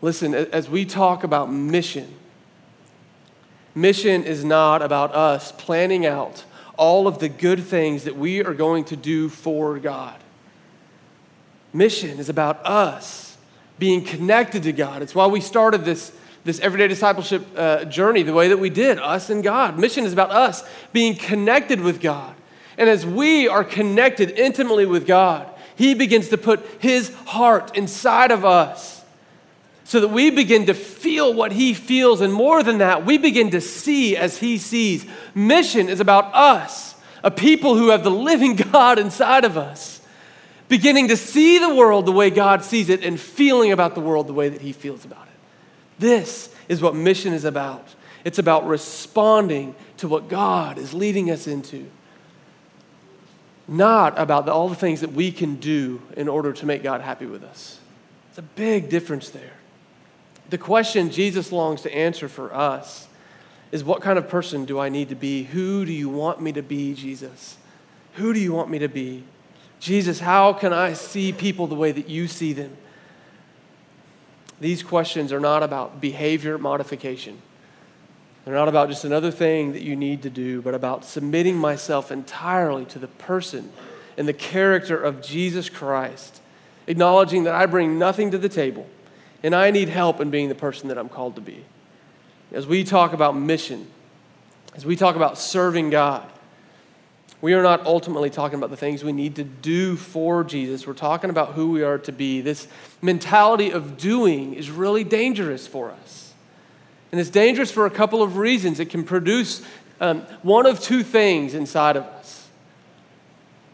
Listen, 0.02 0.36
as 0.36 0.70
we 0.70 0.86
talk 0.86 1.24
about 1.24 1.52
mission, 1.52 2.16
Mission 3.76 4.24
is 4.24 4.44
not 4.44 4.82
about 4.82 5.16
us 5.16 5.52
planning 5.52 6.06
out 6.06 6.44
all 6.78 7.08
of 7.08 7.20
the 7.20 7.30
good 7.30 7.64
things 7.64 8.04
that 8.04 8.16
we 8.16 8.44
are 8.44 8.54
going 8.54 8.84
to 8.86 8.96
do 8.96 9.30
for 9.30 9.80
God. 9.80 10.20
Mission 11.72 12.20
is 12.20 12.30
about 12.30 12.64
us 12.66 13.38
being 13.80 14.04
connected 14.04 14.64
to 14.64 14.72
God. 14.72 15.02
It's 15.02 15.16
why 15.16 15.26
we 15.26 15.42
started 15.42 15.86
this, 15.86 16.12
this 16.44 16.60
everyday 16.60 16.88
discipleship 16.88 17.46
uh, 17.56 17.86
journey 17.86 18.24
the 18.24 18.34
way 18.34 18.50
that 18.50 18.58
we 18.58 18.70
did, 18.70 19.00
us 19.00 19.30
and 19.30 19.44
God. 19.44 19.80
Mission 19.80 20.04
is 20.06 20.14
about 20.14 20.32
us 20.32 20.64
being 20.92 21.16
connected 21.16 21.80
with 21.82 22.02
God. 22.02 22.36
And 22.78 22.90
as 22.90 23.06
we 23.06 23.48
are 23.48 23.64
connected 23.64 24.32
intimately 24.32 24.86
with 24.86 25.06
God, 25.06 25.50
He 25.76 25.94
begins 25.94 26.30
to 26.30 26.38
put 26.38 26.66
His 26.80 27.14
heart 27.26 27.78
inside 27.78 28.32
of 28.32 28.44
us 28.44 29.04
so 29.86 30.00
that 30.00 30.08
we 30.08 30.30
begin 30.30 30.66
to 30.66 30.74
feel 30.74 31.34
what 31.34 31.52
he 31.52 31.74
feels. 31.74 32.22
And 32.22 32.34
more 32.34 32.64
than 32.64 32.80
that, 32.80 33.06
we 33.06 33.18
begin 33.18 33.52
to 33.52 33.62
see 33.62 34.16
as 34.16 34.38
he 34.38 34.58
sees. 34.58 35.06
Mission 35.36 35.90
is 35.90 36.00
about 36.00 36.34
us, 36.34 36.96
a 37.24 37.30
people 37.30 37.78
who 37.78 37.90
have 37.90 38.04
the 38.04 38.12
living 38.12 38.56
God 38.72 38.98
inside 38.98 39.46
of 39.46 39.58
us, 39.58 40.02
beginning 40.70 41.10
to 41.10 41.18
see 41.18 41.60
the 41.60 41.74
world 41.74 42.06
the 42.06 42.12
way 42.12 42.30
God 42.30 42.64
sees 42.64 42.90
it 42.90 43.04
and 43.04 43.20
feeling 43.20 43.72
about 43.72 43.94
the 43.94 44.02
world 44.02 44.28
the 44.28 44.34
way 44.34 44.50
that 44.50 44.62
he 44.62 44.72
feels 44.72 45.06
about 45.06 45.28
it. 45.28 45.33
This 46.00 46.54
is 46.68 46.82
what 46.82 46.96
mission 46.96 47.34
is 47.34 47.46
about. 47.46 47.96
It's 48.26 48.40
about 48.40 48.66
responding 48.66 49.76
to 49.98 50.08
what 50.08 50.30
God 50.30 50.78
is 50.78 50.94
leading 50.94 51.30
us 51.30 51.48
into, 51.48 51.90
not 53.68 54.18
about 54.18 54.46
the, 54.46 54.54
all 54.54 54.70
the 54.70 54.76
things 54.76 55.02
that 55.02 55.14
we 55.14 55.32
can 55.32 55.56
do 55.56 56.02
in 56.16 56.28
order 56.28 56.54
to 56.54 56.66
make 56.66 56.84
God 56.84 57.02
happy 57.02 57.26
with 57.26 57.44
us. 57.44 57.80
It's 58.30 58.38
a 58.38 58.42
big 58.42 58.90
difference 58.90 59.30
there. 59.30 59.54
The 60.50 60.58
question 60.58 61.12
Jesus 61.12 61.52
longs 61.52 61.82
to 61.82 61.94
answer 61.94 62.28
for 62.28 62.54
us 62.54 63.08
is 63.72 63.84
what 63.84 64.02
kind 64.02 64.18
of 64.18 64.30
person 64.30 64.66
do 64.66 64.80
I 64.80 64.90
need 64.90 65.10
to 65.10 65.16
be? 65.16 65.44
Who 65.44 65.86
do 65.86 65.92
you 65.92 66.10
want 66.10 66.42
me 66.42 66.52
to 66.54 66.62
be, 66.62 66.94
Jesus? 66.94 67.58
Who 68.14 68.34
do 68.34 68.40
you 68.40 68.54
want 68.54 68.70
me 68.70 68.80
to 68.80 68.88
be? 68.88 69.24
Jesus, 69.80 70.20
how 70.20 70.54
can 70.54 70.72
I 70.72 70.94
see 70.94 71.34
people 71.34 71.68
the 71.68 71.76
way 71.76 71.92
that 71.92 72.08
you 72.08 72.28
see 72.28 72.54
them? 72.54 72.78
These 74.64 74.82
questions 74.82 75.34
are 75.34 75.42
not 75.42 75.62
about 75.62 76.00
behavior 76.00 76.58
modification. 76.58 77.42
They're 78.46 78.54
not 78.54 78.70
about 78.70 78.88
just 78.88 79.04
another 79.04 79.30
thing 79.30 79.74
that 79.74 79.82
you 79.82 79.98
need 79.98 80.22
to 80.22 80.30
do, 80.30 80.62
but 80.62 80.74
about 80.74 81.04
submitting 81.04 81.58
myself 81.58 82.14
entirely 82.14 82.86
to 82.86 82.98
the 82.98 83.10
person 83.10 83.74
and 84.18 84.26
the 84.26 84.32
character 84.32 84.96
of 84.96 85.22
Jesus 85.22 85.68
Christ, 85.68 86.40
acknowledging 86.88 87.44
that 87.44 87.54
I 87.54 87.66
bring 87.66 88.00
nothing 88.00 88.32
to 88.32 88.38
the 88.38 88.48
table 88.48 88.88
and 89.44 89.54
I 89.54 89.70
need 89.70 89.90
help 89.90 90.22
in 90.22 90.32
being 90.32 90.48
the 90.48 90.56
person 90.56 90.88
that 90.88 90.98
I'm 90.98 91.10
called 91.10 91.36
to 91.36 91.42
be. 91.42 91.66
As 92.54 92.66
we 92.66 92.86
talk 92.86 93.12
about 93.12 93.36
mission, 93.36 93.86
as 94.78 94.86
we 94.86 94.96
talk 94.96 95.18
about 95.18 95.38
serving 95.38 95.90
God, 95.90 96.26
we 97.44 97.54
are 97.54 97.62
not 97.62 97.86
ultimately 97.86 98.32
talking 98.32 98.58
about 98.58 98.72
the 98.72 98.78
things 98.78 99.04
we 99.04 99.12
need 99.12 99.36
to 99.36 99.44
do 99.44 99.96
for 99.96 100.44
Jesus. 100.44 100.88
We're 100.88 100.94
talking 100.94 101.30
about 101.30 101.54
who 101.54 101.70
we 101.70 101.84
are 101.84 102.00
to 102.00 102.12
be. 102.12 102.42
This 102.42 102.68
mentality 103.02 103.70
of 103.70 103.98
doing 103.98 104.56
is 104.56 104.72
really 104.72 105.04
dangerous 105.04 105.68
for 105.68 105.92
us. 105.92 106.34
And 107.12 107.22
it's 107.22 107.30
dangerous 107.30 107.70
for 107.72 107.86
a 107.86 107.92
couple 107.92 108.24
of 108.24 108.38
reasons. 108.38 108.80
It 108.80 108.90
can 108.90 109.04
produce 109.04 109.62
um, 110.00 110.22
one 110.42 110.66
of 110.66 110.80
two 110.80 111.04
things 111.04 111.54
inside 111.54 111.98
of 111.98 112.06
us 112.06 112.44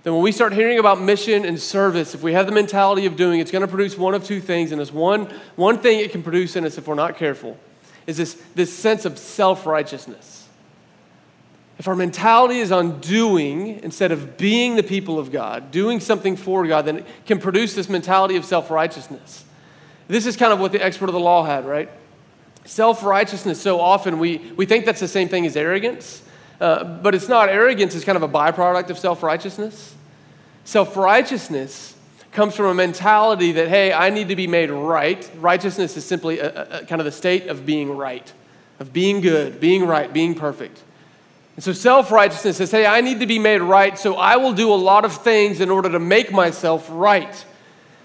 then 0.04 0.14
when 0.14 0.24
we 0.24 0.32
start 0.32 0.54
hearing 0.54 0.80
about 0.80 1.02
mission 1.02 1.44
and 1.44 1.60
service, 1.60 2.16
if 2.16 2.24
we 2.24 2.32
have 2.34 2.46
the 2.46 2.54
mentality 2.54 3.06
of 3.06 3.18
doing, 3.18 3.42
it's 3.42 3.52
going 3.52 3.62
to 3.62 3.68
produce 3.68 3.98
one 3.98 4.14
of 4.14 4.24
two 4.24 4.40
things 4.40 4.72
in 4.72 4.80
us. 4.80 4.94
One, 4.94 5.26
one 5.56 5.80
thing 5.80 6.00
it 6.00 6.12
can 6.12 6.24
produce 6.24 6.56
in 6.56 6.66
us 6.66 6.78
if 6.78 6.88
we're 6.88 6.96
not 6.96 7.18
careful 7.18 7.58
is 8.08 8.16
this, 8.16 8.42
this 8.56 8.74
sense 8.74 9.04
of 9.04 9.18
self 9.18 9.66
righteousness. 9.66 10.39
If 11.80 11.88
our 11.88 11.96
mentality 11.96 12.60
is 12.60 12.74
on 12.74 13.00
doing 13.00 13.80
instead 13.84 14.12
of 14.12 14.38
being 14.38 14.76
the 14.76 14.84
people 14.84 15.18
of 15.18 15.32
God, 15.32 15.72
doing 15.72 16.02
something 16.02 16.36
for 16.36 16.68
God, 16.68 16.84
then 16.84 16.98
it 16.98 17.06
can 17.26 17.40
produce 17.40 17.74
this 17.74 17.88
mentality 17.88 18.36
of 18.36 18.44
self 18.44 18.70
righteousness. 18.70 19.46
This 20.10 20.26
is 20.26 20.36
kind 20.36 20.52
of 20.52 20.60
what 20.60 20.74
the 20.74 20.84
expert 20.84 21.08
of 21.08 21.14
the 21.14 21.22
law 21.22 21.46
had, 21.46 21.66
right? 21.66 21.90
Self 22.66 23.02
righteousness, 23.02 23.62
so 23.62 23.80
often 23.80 24.20
we, 24.20 24.40
we 24.58 24.66
think 24.66 24.86
that's 24.86 25.00
the 25.00 25.08
same 25.08 25.30
thing 25.30 25.46
as 25.46 25.56
arrogance. 25.56 26.22
Uh, 26.60 26.84
but 26.84 27.16
it's 27.16 27.30
not. 27.30 27.48
Arrogance 27.48 27.96
is 27.96 28.04
kind 28.04 28.18
of 28.18 28.24
a 28.24 28.28
byproduct 28.28 28.90
of 28.90 29.00
self 29.00 29.24
righteousness. 29.24 29.96
Self 30.66 30.98
righteousness 30.98 31.96
comes 32.34 32.56
from 32.56 32.66
a 32.66 32.74
mentality 32.74 33.54
that, 33.54 33.70
hey, 33.70 33.94
I 33.94 34.10
need 34.10 34.28
to 34.28 34.36
be 34.36 34.48
made 34.48 34.70
right. 34.70 35.30
Righteousness 35.38 35.96
is 35.96 36.04
simply 36.04 36.40
a, 36.40 36.82
a, 36.82 36.86
kind 36.86 37.00
of 37.00 37.06
the 37.06 37.12
state 37.14 37.48
of 37.48 37.66
being 37.66 37.96
right, 37.96 38.32
of 38.80 38.92
being 38.92 39.22
good, 39.22 39.62
being 39.62 39.86
right, 39.86 40.12
being 40.12 40.36
perfect. 40.36 40.84
And 41.60 41.64
so 41.66 41.74
self 41.74 42.10
righteousness 42.10 42.56
says, 42.56 42.72
hey, 42.72 42.86
I 42.86 43.02
need 43.02 43.20
to 43.20 43.28
be 43.28 43.38
made 43.38 43.60
right, 43.60 44.00
so 44.00 44.16
I 44.16 44.38
will 44.38 44.54
do 44.54 44.72
a 44.72 44.80
lot 44.80 45.04
of 45.04 45.14
things 45.14 45.60
in 45.60 45.70
order 45.70 45.90
to 45.90 46.00
make 46.00 46.32
myself 46.32 46.88
right. 46.90 47.46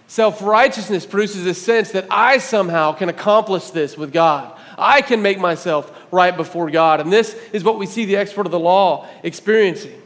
Self 0.08 0.42
righteousness 0.42 1.06
produces 1.06 1.44
this 1.44 1.62
sense 1.62 1.92
that 1.92 2.08
I 2.10 2.38
somehow 2.38 2.94
can 2.94 3.08
accomplish 3.08 3.70
this 3.70 3.96
with 3.96 4.12
God. 4.12 4.58
I 4.76 5.02
can 5.02 5.22
make 5.22 5.38
myself 5.38 5.96
right 6.10 6.36
before 6.36 6.68
God. 6.68 6.98
And 6.98 7.12
this 7.12 7.34
is 7.52 7.62
what 7.62 7.78
we 7.78 7.86
see 7.86 8.04
the 8.04 8.16
expert 8.16 8.44
of 8.44 8.50
the 8.50 8.58
law 8.58 9.06
experiencing. 9.22 10.02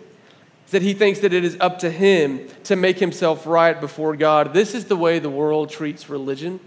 Is 0.66 0.72
that 0.72 0.82
he 0.82 0.92
thinks 0.92 1.20
that 1.20 1.32
it 1.32 1.42
is 1.42 1.56
up 1.58 1.78
to 1.78 1.90
him 1.90 2.46
to 2.64 2.76
make 2.76 2.98
himself 2.98 3.46
right 3.46 3.80
before 3.80 4.14
God. 4.14 4.52
This 4.52 4.74
is 4.74 4.84
the 4.84 4.96
way 4.96 5.20
the 5.20 5.30
world 5.30 5.70
treats 5.70 6.10
religion. 6.10 6.60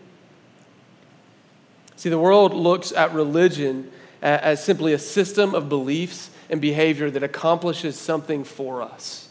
See, 1.96 2.10
the 2.10 2.17
world 2.17 2.56
looks 2.56 2.91
at 2.91 3.13
religion 3.13 3.91
as 4.24 4.63
simply 4.63 4.94
a 4.94 5.00
system 5.00 5.54
of 5.54 5.70
beliefs 5.70 6.31
and 6.52 6.62
behavior 6.62 7.10
that 7.10 7.24
accomplishes 7.24 7.98
something 7.98 8.44
for 8.44 8.82
us. 8.82 9.30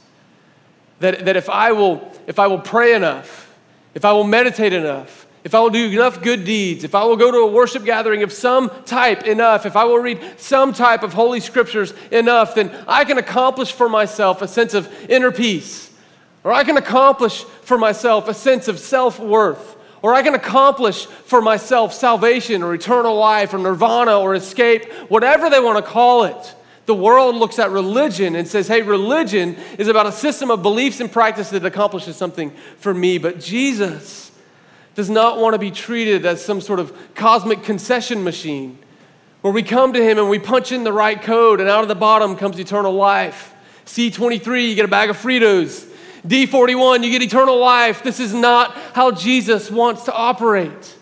That, 1.01 1.27
that 1.27 1.37
if, 1.37 1.49
I 1.49 1.73
will, 1.73 2.11
if 2.27 2.39
I 2.39 2.47
will 2.47 2.59
pray 2.59 2.95
enough, 2.95 3.55
if 3.95 4.05
I 4.05 4.13
will 4.13 4.25
meditate 4.25 4.73
enough, 4.73 5.27
if 5.45 5.55
I 5.55 5.61
will 5.61 5.71
do 5.71 5.89
enough 5.89 6.23
good 6.23 6.45
deeds, 6.45 6.85
if 6.85 6.95
I 6.95 7.05
will 7.05 7.17
go 7.17 7.31
to 7.31 7.39
a 7.39 7.47
worship 7.47 7.85
gathering 7.85 8.23
of 8.23 8.33
some 8.33 8.71
type 8.85 9.25
enough, 9.25 9.65
if 9.65 9.77
I 9.77 9.85
will 9.85 9.99
read 9.99 10.21
some 10.39 10.73
type 10.73 11.03
of 11.03 11.13
holy 11.13 11.41
scriptures 11.41 11.95
enough, 12.11 12.55
then 12.55 12.75
I 12.87 13.05
can 13.05 13.19
accomplish 13.19 13.73
for 13.73 13.89
myself 13.89 14.43
a 14.43 14.49
sense 14.49 14.75
of 14.75 14.93
inner 15.09 15.31
peace. 15.31 15.91
Or 16.45 16.53
I 16.53 16.65
can 16.65 16.77
accomplish 16.77 17.45
for 17.45 17.79
myself 17.79 18.29
a 18.29 18.35
sense 18.35 18.69
of 18.69 18.79
self 18.79 19.19
worth. 19.19 19.77
Or 20.03 20.15
I 20.15 20.23
can 20.23 20.35
accomplish 20.35 21.05
for 21.05 21.43
myself 21.43 21.93
salvation 21.93 22.63
or 22.63 22.73
eternal 22.73 23.17
life 23.17 23.53
or 23.53 23.59
nirvana 23.59 24.19
or 24.19 24.35
escape, 24.35 24.91
whatever 25.11 25.51
they 25.51 25.61
want 25.61 25.85
to 25.85 25.91
call 25.91 26.25
it. 26.25 26.55
The 26.91 26.95
world 26.97 27.37
looks 27.37 27.61
at 27.61 27.71
religion 27.71 28.35
and 28.35 28.49
says, 28.49 28.67
hey, 28.67 28.83
religion 28.83 29.55
is 29.79 29.87
about 29.87 30.07
a 30.07 30.11
system 30.11 30.51
of 30.51 30.61
beliefs 30.61 30.99
and 30.99 31.09
practice 31.11 31.51
that 31.51 31.65
accomplishes 31.65 32.17
something 32.17 32.51
for 32.79 32.93
me. 32.93 33.17
But 33.17 33.39
Jesus 33.39 34.33
does 34.97 35.09
not 35.09 35.39
want 35.39 35.55
to 35.55 35.59
be 35.61 35.71
treated 35.71 36.27
as 36.27 36.45
some 36.45 36.61
sort 36.61 36.81
of 36.81 36.93
cosmic 37.15 37.63
concession 37.63 38.25
machine 38.25 38.77
where 39.41 39.53
we 39.53 39.63
come 39.63 39.93
to 39.93 40.03
him 40.03 40.19
and 40.19 40.29
we 40.29 40.41
punch 40.41 40.73
in 40.73 40.83
the 40.83 40.93
right 40.93 41.23
code 41.23 41.61
and 41.61 41.69
out 41.69 41.83
of 41.83 41.89
the 41.89 41.95
bottom 41.95 42.35
comes 42.35 42.59
eternal 42.59 42.93
life. 42.93 43.55
C23, 43.87 44.71
you 44.71 44.75
get 44.75 44.85
a 44.85 44.89
bag 44.89 45.11
of 45.11 45.17
Fritos. 45.17 45.89
D41, 46.27 47.05
you 47.05 47.13
get 47.13 47.23
eternal 47.23 47.57
life. 47.57 48.03
This 48.03 48.19
is 48.19 48.35
not 48.35 48.77
how 48.95 49.13
Jesus 49.13 49.71
wants 49.71 50.07
to 50.07 50.13
operate. 50.13 50.97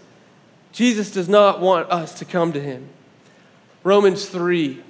Jesus 0.71 1.11
does 1.11 1.31
not 1.31 1.63
want 1.63 1.91
us 1.91 2.13
to 2.19 2.27
come 2.27 2.53
to 2.53 2.61
him. 2.61 2.91
Romans 3.85 4.27
3, 4.27 4.83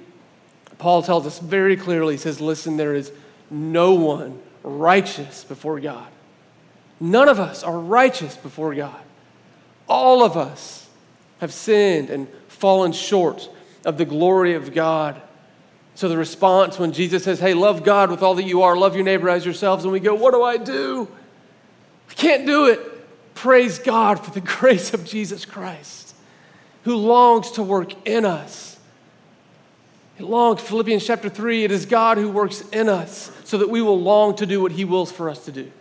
Paul 0.79 1.03
tells 1.03 1.27
us 1.27 1.37
very 1.39 1.77
clearly, 1.77 2.15
he 2.15 2.17
says, 2.17 2.41
Listen, 2.41 2.77
there 2.77 2.95
is 2.95 3.11
no 3.51 3.93
one 3.93 4.39
righteous 4.63 5.43
before 5.43 5.79
God. 5.79 6.07
None 6.99 7.29
of 7.29 7.39
us 7.39 7.63
are 7.63 7.77
righteous 7.77 8.35
before 8.35 8.73
God. 8.73 8.99
All 9.87 10.23
of 10.23 10.35
us 10.35 10.89
have 11.39 11.53
sinned 11.53 12.09
and 12.09 12.27
fallen 12.47 12.93
short 12.93 13.49
of 13.85 13.97
the 13.97 14.05
glory 14.05 14.55
of 14.55 14.73
God. 14.73 15.21
So 15.95 16.07
the 16.07 16.17
response 16.17 16.79
when 16.79 16.93
Jesus 16.93 17.25
says, 17.25 17.39
Hey, 17.39 17.53
love 17.53 17.83
God 17.83 18.09
with 18.09 18.23
all 18.23 18.35
that 18.35 18.43
you 18.43 18.61
are, 18.61 18.75
love 18.75 18.95
your 18.95 19.03
neighbor 19.03 19.29
as 19.29 19.43
yourselves, 19.43 19.83
and 19.83 19.91
we 19.91 19.99
go, 19.99 20.15
What 20.15 20.33
do 20.33 20.43
I 20.43 20.55
do? 20.55 21.09
I 22.09 22.13
can't 22.13 22.45
do 22.45 22.67
it. 22.67 22.79
Praise 23.35 23.79
God 23.79 24.23
for 24.23 24.31
the 24.31 24.41
grace 24.59 24.93
of 24.93 25.03
Jesus 25.03 25.43
Christ, 25.43 26.15
who 26.83 26.95
longs 26.95 27.51
to 27.51 27.63
work 27.63 28.07
in 28.07 28.23
us. 28.23 28.78
He 30.19 30.25
longs, 30.25 30.59
Philippians 30.59 31.05
chapter 31.05 31.29
3, 31.29 31.63
it 31.63 31.71
is 31.71 31.85
God 31.85 32.17
who 32.17 32.29
works 32.29 32.59
in 32.73 32.89
us 32.89 33.31
so 33.45 33.57
that 33.57 33.69
we 33.69 33.81
will 33.81 33.99
long 33.99 34.35
to 34.35 34.45
do 34.45 34.59
what 34.59 34.73
He 34.73 34.83
wills 34.83 35.13
for 35.13 35.29
us 35.29 35.45
to 35.45 35.51
do. 35.53 35.71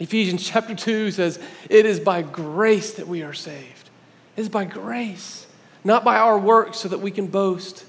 Ephesians 0.00 0.44
chapter 0.44 0.74
2 0.74 1.12
says, 1.12 1.38
It 1.70 1.86
is 1.86 2.00
by 2.00 2.22
grace 2.22 2.94
that 2.94 3.06
we 3.06 3.22
are 3.22 3.32
saved. 3.32 3.90
It 4.36 4.40
is 4.40 4.48
by 4.48 4.64
grace, 4.64 5.46
not 5.84 6.04
by 6.04 6.16
our 6.16 6.36
works 6.36 6.78
so 6.78 6.88
that 6.88 6.98
we 6.98 7.12
can 7.12 7.28
boast 7.28 7.84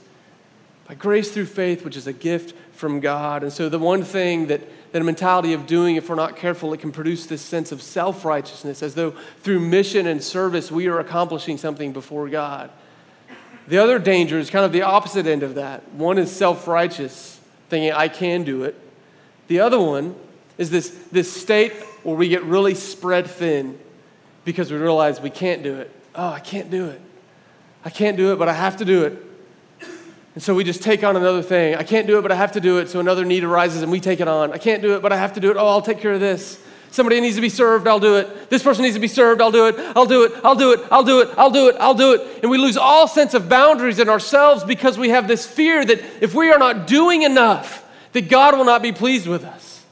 by 0.88 0.93
grace 0.93 1.31
through 1.31 1.47
faith, 1.47 1.83
which 1.83 1.97
is 1.97 2.05
a 2.05 2.13
gift 2.13 2.55
from 2.73 2.99
God. 2.99 3.41
And 3.41 3.51
so, 3.51 3.69
the 3.69 3.79
one 3.79 4.03
thing 4.03 4.47
that, 4.47 4.62
that 4.91 5.01
a 5.01 5.05
mentality 5.05 5.53
of 5.53 5.65
doing, 5.65 5.95
if 5.95 6.09
we're 6.09 6.15
not 6.15 6.35
careful, 6.35 6.73
it 6.73 6.79
can 6.79 6.91
produce 6.91 7.25
this 7.25 7.41
sense 7.41 7.71
of 7.71 7.81
self 7.81 8.23
righteousness, 8.23 8.83
as 8.83 8.93
though 8.93 9.15
through 9.39 9.62
mission 9.62 10.05
and 10.05 10.23
service 10.23 10.71
we 10.71 10.88
are 10.88 10.99
accomplishing 10.99 11.57
something 11.57 11.91
before 11.91 12.29
God. 12.29 12.69
The 13.69 13.77
other 13.77 13.99
danger 13.99 14.39
is 14.39 14.49
kind 14.49 14.65
of 14.65 14.71
the 14.71 14.82
opposite 14.82 15.27
end 15.27 15.43
of 15.43 15.55
that. 15.55 15.88
One 15.93 16.17
is 16.17 16.36
self 16.36 16.67
righteous, 16.67 17.39
thinking, 17.69 17.91
I 17.91 18.08
can 18.08 18.43
do 18.43 18.63
it. 18.63 18.75
The 19.47 19.60
other 19.60 19.79
one 19.79 20.15
is 20.58 20.71
this, 20.71 20.89
this 21.12 21.32
state 21.32 21.73
where 22.03 22.15
we 22.15 22.29
get 22.29 22.43
really 22.43 22.73
spread 22.73 23.27
thin 23.27 23.77
because 24.43 24.71
we 24.71 24.77
realize 24.77 25.21
we 25.21 25.29
can't 25.29 25.62
do 25.62 25.75
it. 25.75 25.91
Oh, 26.15 26.29
I 26.29 26.39
can't 26.39 26.71
do 26.71 26.88
it. 26.88 26.99
I 27.86 27.91
can't 27.91 28.17
do 28.17 28.34
it, 28.34 28.39
but 28.39 28.49
I 28.49 28.53
have 28.53 28.77
to 28.77 28.86
do 28.86 29.03
it. 29.05 29.17
And 30.34 30.43
so 30.43 30.55
we 30.55 30.63
just 30.63 30.82
take 30.82 31.03
on 31.03 31.15
another 31.15 31.43
thing. 31.43 31.75
I 31.75 31.84
can't 31.84 32.08
do 32.08 32.17
it, 32.17 32.23
but 32.23 32.32
I 32.32 32.36
have 32.36 32.53
to 32.53 32.60
do 32.60 32.79
it. 32.79 32.89
So 32.89 32.99
another 32.99 33.23
need 33.23 33.43
arises 33.43 33.84
and 33.84 33.91
we 33.91 33.99
take 33.99 34.19
it 34.19 34.27
on. 34.27 34.51
I 34.51 34.58
can't 34.58 34.82
do 34.82 34.95
it, 34.95 35.01
but 35.03 35.13
I 35.13 35.17
have 35.17 35.34
to 35.34 35.39
do 35.39 35.51
it. 35.51 35.58
Oh, 35.58 35.67
I'll 35.67 35.82
take 35.82 35.99
care 35.99 36.13
of 36.13 36.19
this. 36.19 36.60
Somebody 36.91 37.21
needs 37.21 37.36
to 37.36 37.41
be 37.41 37.49
served, 37.49 37.88
I'll 37.88 37.99
do 37.99 38.15
it. 38.15 38.49
This 38.49 38.63
person 38.63 38.84
needs 38.84 38.95
to 38.95 39.02
be 39.02 39.08
served, 39.08 39.41
I'll 39.41 39.52
do 39.52 39.67
it. 39.67 39.75
I'll 39.95 40.06
do 40.06 40.23
it. 40.23 40.34
I'll 40.43 40.56
do 40.56 40.71
it. 40.71 40.80
I'll 40.91 41.04
do 41.04 41.19
it. 41.19 41.30
I'll 41.38 41.52
do 41.52 41.67
it. 41.69 41.75
I'll 41.80 41.93
do 41.93 42.13
it. 42.13 42.39
And 42.41 42.49
we 42.49 42.58
lose 42.58 42.78
all 42.78 43.08
sense 43.08 43.34
of 43.34 43.47
boundaries 43.47 43.99
in 43.99 44.10
ourselves 44.10 44.63
because 44.63 44.97
we 44.97 45.10
have 45.10 45.28
this 45.28 45.45
fear 45.45 45.86
that 45.86 45.99
if 46.21 46.34
we 46.34 46.52
are 46.52 46.58
not 46.58 46.88
doing 46.88 47.21
enough, 47.21 47.86
that 48.13 48.30
God 48.30 48.58
will 48.58 48.65
not 48.65 48.82
be 48.82 48.91
pleased 48.91 49.28
with 49.28 49.43
us. 49.43 49.84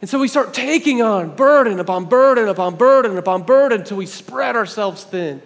And 0.00 0.08
so 0.08 0.18
we 0.18 0.28
start 0.28 0.52
taking 0.52 1.02
on 1.02 1.34
burden 1.34 1.80
upon 1.80 2.06
burden 2.06 2.48
upon 2.48 2.76
burden 2.76 3.16
upon 3.16 3.42
burden 3.42 3.80
until 3.80 3.96
we 3.96 4.06
spread 4.06 4.56
ourselves 4.56 5.04
thin 5.04 5.40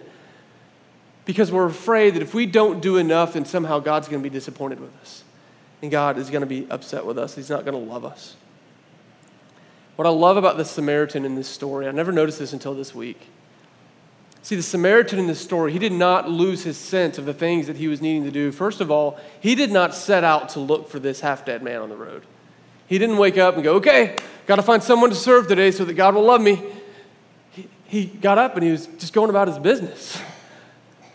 because 1.25 1.51
we're 1.51 1.67
afraid 1.67 2.15
that 2.15 2.21
if 2.21 2.33
we 2.33 2.45
don't 2.45 2.81
do 2.81 2.97
enough, 2.97 3.33
then 3.33 3.45
somehow 3.45 3.79
God's 3.79 4.07
going 4.07 4.21
to 4.21 4.29
be 4.29 4.33
disappointed 4.33 4.79
with 4.79 4.93
us. 5.01 5.23
And 5.81 5.91
God 5.91 6.17
is 6.17 6.29
going 6.29 6.41
to 6.41 6.47
be 6.47 6.67
upset 6.69 7.05
with 7.05 7.17
us. 7.17 7.35
He's 7.35 7.49
not 7.49 7.65
going 7.65 7.85
to 7.85 7.89
love 7.91 8.03
us. 8.03 8.35
What 9.99 10.07
I 10.07 10.11
love 10.11 10.37
about 10.37 10.55
the 10.55 10.63
Samaritan 10.63 11.25
in 11.25 11.35
this 11.35 11.49
story, 11.49 11.85
I 11.85 11.91
never 11.91 12.13
noticed 12.13 12.39
this 12.39 12.53
until 12.53 12.73
this 12.73 12.95
week. 12.95 13.19
See, 14.43 14.55
the 14.55 14.63
Samaritan 14.63 15.19
in 15.19 15.27
this 15.27 15.41
story, 15.41 15.73
he 15.73 15.77
did 15.77 15.91
not 15.91 16.29
lose 16.29 16.63
his 16.63 16.77
sense 16.77 17.17
of 17.17 17.25
the 17.25 17.33
things 17.33 17.67
that 17.67 17.75
he 17.75 17.89
was 17.89 18.01
needing 18.01 18.23
to 18.23 18.31
do. 18.31 18.53
First 18.53 18.79
of 18.79 18.91
all, 18.91 19.19
he 19.41 19.55
did 19.55 19.73
not 19.73 19.93
set 19.93 20.23
out 20.23 20.47
to 20.51 20.61
look 20.61 20.87
for 20.87 20.99
this 20.99 21.19
half 21.19 21.43
dead 21.43 21.63
man 21.63 21.81
on 21.81 21.89
the 21.89 21.97
road. 21.97 22.23
He 22.87 22.97
didn't 22.97 23.17
wake 23.17 23.37
up 23.37 23.55
and 23.55 23.63
go, 23.65 23.75
okay, 23.75 24.15
got 24.47 24.55
to 24.55 24.61
find 24.61 24.81
someone 24.81 25.09
to 25.09 25.17
serve 25.17 25.49
today 25.49 25.69
so 25.69 25.83
that 25.83 25.95
God 25.95 26.15
will 26.15 26.23
love 26.23 26.39
me. 26.39 26.63
He, 27.51 27.67
he 27.83 28.05
got 28.05 28.37
up 28.37 28.55
and 28.55 28.63
he 28.63 28.71
was 28.71 28.85
just 28.85 29.11
going 29.11 29.29
about 29.29 29.49
his 29.49 29.59
business. 29.59 30.17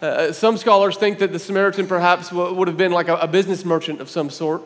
Uh, 0.03 0.31
some 0.31 0.59
scholars 0.59 0.99
think 0.99 1.21
that 1.21 1.33
the 1.33 1.39
Samaritan 1.39 1.87
perhaps 1.87 2.29
w- 2.29 2.55
would 2.55 2.69
have 2.69 2.77
been 2.77 2.93
like 2.93 3.09
a, 3.09 3.17
a, 3.17 3.29
business 3.29 3.65
merchant 3.65 4.03
of 4.03 4.11
some 4.11 4.29
sort. 4.29 4.61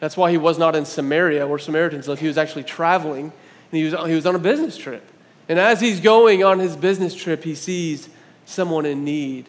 That's 0.00 0.16
why 0.16 0.30
he 0.30 0.38
was 0.38 0.56
not 0.56 0.74
in 0.74 0.86
Samaria, 0.86 1.46
where 1.46 1.58
Samaritans 1.58 2.08
live. 2.08 2.18
He 2.18 2.28
was 2.28 2.38
actually 2.38 2.64
traveling, 2.64 3.30
he 3.70 3.84
was, 3.84 3.94
he 4.08 4.14
was 4.14 4.26
on 4.26 4.34
a 4.34 4.38
business 4.38 4.76
trip. 4.76 5.02
And 5.48 5.58
as 5.58 5.80
he's 5.80 6.00
going 6.00 6.44
on 6.44 6.58
his 6.58 6.76
business 6.76 7.14
trip, 7.14 7.42
he 7.42 7.54
sees 7.54 8.08
someone 8.44 8.86
in 8.86 9.04
need. 9.04 9.46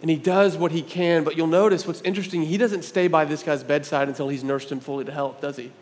And 0.00 0.10
he 0.10 0.16
does 0.16 0.56
what 0.56 0.72
he 0.72 0.82
can, 0.82 1.24
but 1.24 1.36
you'll 1.36 1.46
notice 1.46 1.86
what's 1.86 2.02
interesting, 2.02 2.42
he 2.42 2.58
doesn't 2.58 2.82
stay 2.82 3.08
by 3.08 3.24
this 3.24 3.42
guy's 3.42 3.64
bedside 3.64 4.08
until 4.08 4.28
he's 4.28 4.44
nursed 4.44 4.70
him 4.70 4.80
fully 4.80 5.04
to 5.04 5.12
health, 5.12 5.40
does 5.40 5.56
he? 5.56 5.72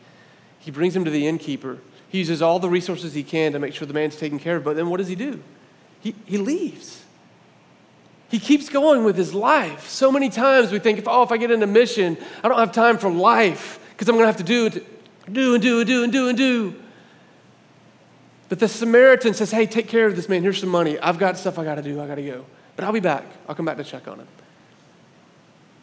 He 0.60 0.70
brings 0.70 0.94
him 0.94 1.04
to 1.04 1.10
the 1.10 1.26
innkeeper. 1.26 1.78
He 2.08 2.18
uses 2.18 2.40
all 2.40 2.58
the 2.58 2.68
resources 2.68 3.12
he 3.12 3.22
can 3.22 3.52
to 3.52 3.58
make 3.58 3.74
sure 3.74 3.86
the 3.86 3.94
man's 3.94 4.16
taken 4.16 4.38
care 4.38 4.56
of, 4.56 4.64
but 4.64 4.76
then 4.76 4.88
what 4.88 4.98
does 4.98 5.08
he 5.08 5.16
do? 5.16 5.42
He, 6.00 6.14
he 6.26 6.38
leaves 6.38 7.04
he 8.34 8.40
keeps 8.40 8.68
going 8.68 9.04
with 9.04 9.16
his 9.16 9.32
life. 9.32 9.88
So 9.88 10.10
many 10.10 10.28
times 10.28 10.72
we 10.72 10.80
think, 10.80 11.00
oh, 11.06 11.22
if 11.22 11.30
I 11.30 11.36
get 11.36 11.52
into 11.52 11.68
mission, 11.68 12.16
I 12.42 12.48
don't 12.48 12.58
have 12.58 12.72
time 12.72 12.98
for 12.98 13.08
life 13.08 13.78
because 13.90 14.08
I'm 14.08 14.16
going 14.16 14.24
to 14.24 14.26
have 14.26 14.38
to 14.38 14.42
do, 14.42 14.70
do 15.30 15.54
and 15.54 15.62
do 15.62 15.78
and 15.78 15.86
do 15.86 16.02
and 16.02 16.12
do 16.12 16.28
and 16.28 16.36
do. 16.36 16.74
But 18.48 18.60
the 18.60 18.68
Samaritan 18.68 19.34
says, 19.34 19.50
hey, 19.50 19.66
take 19.66 19.88
care 19.88 20.06
of 20.06 20.16
this 20.16 20.28
man. 20.28 20.42
Here's 20.42 20.60
some 20.60 20.68
money. 20.68 20.98
I've 20.98 21.18
got 21.18 21.38
stuff 21.38 21.58
I 21.58 21.64
got 21.64 21.76
to 21.76 21.82
do. 21.82 22.00
I 22.00 22.06
got 22.06 22.16
to 22.16 22.22
go. 22.22 22.44
But 22.76 22.84
I'll 22.84 22.92
be 22.92 23.00
back. 23.00 23.24
I'll 23.48 23.54
come 23.54 23.64
back 23.64 23.76
to 23.78 23.84
check 23.84 24.06
on 24.06 24.20
him. 24.20 24.28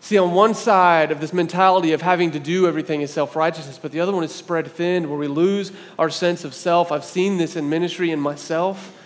See, 0.01 0.17
on 0.17 0.33
one 0.33 0.55
side 0.55 1.11
of 1.11 1.21
this 1.21 1.31
mentality 1.31 1.93
of 1.93 2.01
having 2.01 2.31
to 2.31 2.39
do 2.39 2.67
everything 2.67 3.01
is 3.01 3.13
self 3.13 3.35
righteousness, 3.35 3.79
but 3.79 3.91
the 3.91 3.99
other 3.99 4.11
one 4.11 4.23
is 4.23 4.33
spread 4.33 4.67
thin, 4.67 5.09
where 5.09 5.17
we 5.17 5.27
lose 5.27 5.71
our 5.99 6.09
sense 6.09 6.43
of 6.43 6.55
self. 6.55 6.91
I've 6.91 7.05
seen 7.05 7.37
this 7.37 7.55
in 7.55 7.69
ministry 7.69 8.09
in 8.09 8.19
myself. 8.19 8.97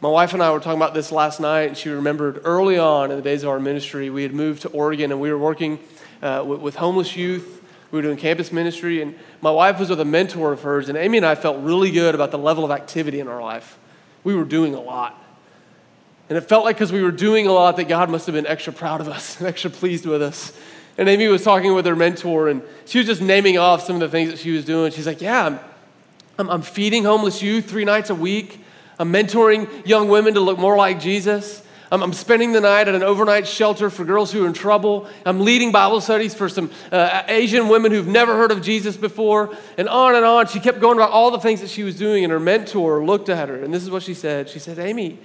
My 0.00 0.08
wife 0.08 0.32
and 0.32 0.42
I 0.42 0.50
were 0.50 0.58
talking 0.58 0.80
about 0.80 0.94
this 0.94 1.12
last 1.12 1.38
night, 1.38 1.68
and 1.68 1.76
she 1.76 1.90
remembered 1.90 2.40
early 2.44 2.76
on 2.76 3.10
in 3.10 3.16
the 3.16 3.22
days 3.22 3.44
of 3.44 3.50
our 3.50 3.60
ministry, 3.60 4.10
we 4.10 4.24
had 4.24 4.34
moved 4.34 4.62
to 4.62 4.68
Oregon 4.70 5.12
and 5.12 5.20
we 5.20 5.30
were 5.30 5.38
working 5.38 5.78
uh, 6.22 6.42
with, 6.44 6.60
with, 6.60 6.74
homeless 6.74 7.14
youth. 7.14 7.61
We 7.92 7.98
were 7.98 8.02
doing 8.02 8.16
campus 8.16 8.50
ministry, 8.50 9.02
and 9.02 9.14
my 9.42 9.50
wife 9.50 9.78
was 9.78 9.90
with 9.90 10.00
a 10.00 10.04
mentor 10.04 10.52
of 10.52 10.62
hers, 10.62 10.88
and 10.88 10.96
Amy 10.96 11.18
and 11.18 11.26
I 11.26 11.34
felt 11.34 11.62
really 11.62 11.90
good 11.90 12.14
about 12.14 12.30
the 12.30 12.38
level 12.38 12.64
of 12.64 12.70
activity 12.70 13.20
in 13.20 13.28
our 13.28 13.40
life. 13.40 13.78
We 14.24 14.34
were 14.34 14.44
doing 14.44 14.74
a 14.74 14.80
lot. 14.80 15.22
And 16.30 16.38
it 16.38 16.48
felt 16.48 16.64
like 16.64 16.76
because 16.76 16.90
we 16.90 17.02
were 17.02 17.12
doing 17.12 17.46
a 17.46 17.52
lot 17.52 17.76
that 17.76 17.84
God 17.84 18.08
must 18.08 18.24
have 18.24 18.34
been 18.34 18.46
extra 18.46 18.72
proud 18.72 19.02
of 19.02 19.08
us, 19.08 19.36
and 19.38 19.46
extra 19.46 19.68
pleased 19.68 20.06
with 20.06 20.22
us. 20.22 20.54
And 20.96 21.06
Amy 21.06 21.28
was 21.28 21.44
talking 21.44 21.74
with 21.74 21.84
her 21.84 21.94
mentor, 21.94 22.48
and 22.48 22.62
she 22.86 22.96
was 22.96 23.06
just 23.06 23.20
naming 23.20 23.58
off 23.58 23.82
some 23.82 23.96
of 23.96 24.00
the 24.00 24.08
things 24.08 24.30
that 24.30 24.38
she 24.38 24.52
was 24.52 24.64
doing. 24.64 24.90
She's 24.90 25.06
like, 25.06 25.20
Yeah, 25.20 25.58
I'm, 26.38 26.48
I'm, 26.48 26.62
feeding 26.62 27.04
homeless 27.04 27.42
youth 27.42 27.68
three 27.68 27.84
nights 27.84 28.08
a 28.08 28.14
week. 28.14 28.64
I'm 28.98 29.12
mentoring 29.12 29.86
young 29.86 30.08
women 30.08 30.32
to 30.34 30.40
look 30.40 30.58
more 30.58 30.78
like 30.78 30.98
Jesus. 30.98 31.62
I'm, 31.92 32.02
I'm, 32.02 32.14
spending 32.14 32.52
the 32.52 32.60
night 32.62 32.88
at 32.88 32.94
an 32.94 33.02
overnight 33.02 33.46
shelter 33.46 33.90
for 33.90 34.06
girls 34.06 34.32
who 34.32 34.44
are 34.44 34.46
in 34.46 34.54
trouble. 34.54 35.06
I'm 35.26 35.40
leading 35.40 35.72
Bible 35.72 36.00
studies 36.00 36.34
for 36.34 36.48
some 36.48 36.70
uh, 36.90 37.24
Asian 37.28 37.68
women 37.68 37.92
who've 37.92 38.08
never 38.08 38.34
heard 38.34 38.50
of 38.50 38.62
Jesus 38.62 38.96
before. 38.96 39.54
And 39.76 39.90
on 39.90 40.14
and 40.14 40.24
on. 40.24 40.46
She 40.46 40.58
kept 40.58 40.80
going 40.80 40.96
about 40.96 41.10
all 41.10 41.30
the 41.30 41.38
things 41.38 41.60
that 41.60 41.68
she 41.68 41.82
was 41.82 41.96
doing, 41.96 42.24
and 42.24 42.32
her 42.32 42.40
mentor 42.40 43.04
looked 43.04 43.28
at 43.28 43.50
her, 43.50 43.62
and 43.62 43.74
this 43.74 43.82
is 43.82 43.90
what 43.90 44.02
she 44.02 44.14
said. 44.14 44.48
She 44.48 44.58
said, 44.58 44.78
Amy, 44.78 45.18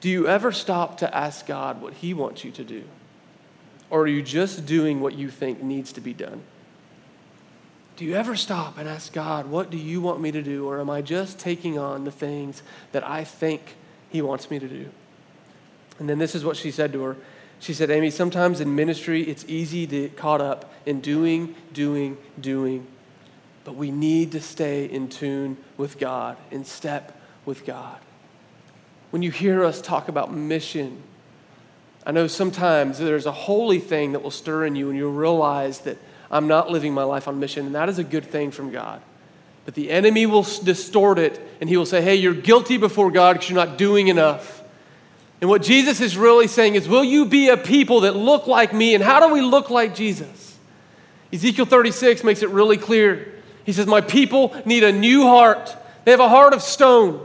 do 0.00 0.08
you 0.08 0.28
ever 0.28 0.52
stop 0.52 0.98
to 0.98 1.16
ask 1.16 1.46
God 1.46 1.82
what 1.82 1.94
He 1.94 2.14
wants 2.14 2.44
you 2.44 2.52
to 2.52 2.62
do? 2.62 2.84
Or 3.90 4.02
are 4.02 4.06
you 4.06 4.22
just 4.22 4.66
doing 4.66 5.00
what 5.00 5.14
you 5.14 5.30
think 5.30 5.64
needs 5.64 5.92
to 5.94 6.00
be 6.00 6.14
done? 6.14 6.42
Do 7.96 8.04
you 8.04 8.14
ever 8.14 8.36
stop 8.36 8.78
and 8.78 8.88
ask 8.88 9.12
God, 9.12 9.46
what 9.46 9.70
do 9.70 9.76
you 9.76 10.00
want 10.00 10.20
me 10.20 10.30
to 10.30 10.42
do? 10.42 10.68
Or 10.68 10.80
am 10.80 10.90
I 10.90 11.02
just 11.02 11.40
taking 11.40 11.76
on 11.76 12.04
the 12.04 12.12
things 12.12 12.62
that 12.92 13.04
I 13.04 13.24
think 13.24 13.74
He 14.10 14.22
wants 14.22 14.48
me 14.48 14.60
to 14.60 14.68
do. 14.68 14.90
And 15.98 16.08
then 16.08 16.18
this 16.18 16.34
is 16.34 16.44
what 16.44 16.56
she 16.56 16.70
said 16.70 16.92
to 16.92 17.02
her. 17.02 17.16
She 17.60 17.74
said, 17.74 17.90
Amy, 17.90 18.10
sometimes 18.10 18.60
in 18.60 18.74
ministry 18.74 19.22
it's 19.22 19.44
easy 19.48 19.86
to 19.86 20.00
get 20.02 20.16
caught 20.16 20.40
up 20.40 20.72
in 20.86 21.00
doing, 21.00 21.54
doing, 21.72 22.16
doing, 22.40 22.86
but 23.64 23.74
we 23.74 23.90
need 23.90 24.32
to 24.32 24.40
stay 24.40 24.84
in 24.84 25.08
tune 25.08 25.56
with 25.76 25.98
God, 25.98 26.36
in 26.50 26.64
step 26.64 27.20
with 27.44 27.66
God. 27.66 27.98
When 29.10 29.22
you 29.22 29.30
hear 29.30 29.64
us 29.64 29.80
talk 29.80 30.08
about 30.08 30.32
mission, 30.32 31.02
I 32.06 32.12
know 32.12 32.26
sometimes 32.26 32.98
there's 32.98 33.26
a 33.26 33.32
holy 33.32 33.80
thing 33.80 34.12
that 34.12 34.22
will 34.22 34.30
stir 34.30 34.66
in 34.66 34.76
you 34.76 34.88
and 34.88 34.96
you'll 34.96 35.12
realize 35.12 35.80
that 35.80 35.98
I'm 36.30 36.46
not 36.46 36.70
living 36.70 36.94
my 36.94 37.02
life 37.02 37.26
on 37.26 37.40
mission, 37.40 37.66
and 37.66 37.74
that 37.74 37.88
is 37.88 37.98
a 37.98 38.04
good 38.04 38.24
thing 38.24 38.50
from 38.50 38.70
God. 38.70 39.02
But 39.64 39.74
the 39.74 39.90
enemy 39.90 40.24
will 40.26 40.42
distort 40.42 41.18
it 41.18 41.40
and 41.60 41.68
he 41.68 41.76
will 41.76 41.86
say, 41.86 42.00
hey, 42.00 42.14
you're 42.14 42.32
guilty 42.32 42.76
before 42.76 43.10
God 43.10 43.34
because 43.34 43.50
you're 43.50 43.66
not 43.66 43.76
doing 43.76 44.08
enough. 44.08 44.57
And 45.40 45.48
what 45.48 45.62
Jesus 45.62 46.00
is 46.00 46.16
really 46.16 46.48
saying 46.48 46.74
is, 46.74 46.88
will 46.88 47.04
you 47.04 47.24
be 47.24 47.48
a 47.48 47.56
people 47.56 48.00
that 48.00 48.16
look 48.16 48.46
like 48.46 48.72
me? 48.72 48.94
And 48.94 49.04
how 49.04 49.26
do 49.26 49.32
we 49.32 49.40
look 49.40 49.70
like 49.70 49.94
Jesus? 49.94 50.56
Ezekiel 51.32 51.66
36 51.66 52.24
makes 52.24 52.42
it 52.42 52.48
really 52.50 52.76
clear. 52.76 53.34
He 53.64 53.72
says, 53.72 53.86
My 53.86 54.00
people 54.00 54.56
need 54.64 54.82
a 54.82 54.90
new 54.90 55.22
heart. 55.22 55.76
They 56.04 56.10
have 56.10 56.20
a 56.20 56.28
heart 56.28 56.54
of 56.54 56.62
stone. 56.62 57.24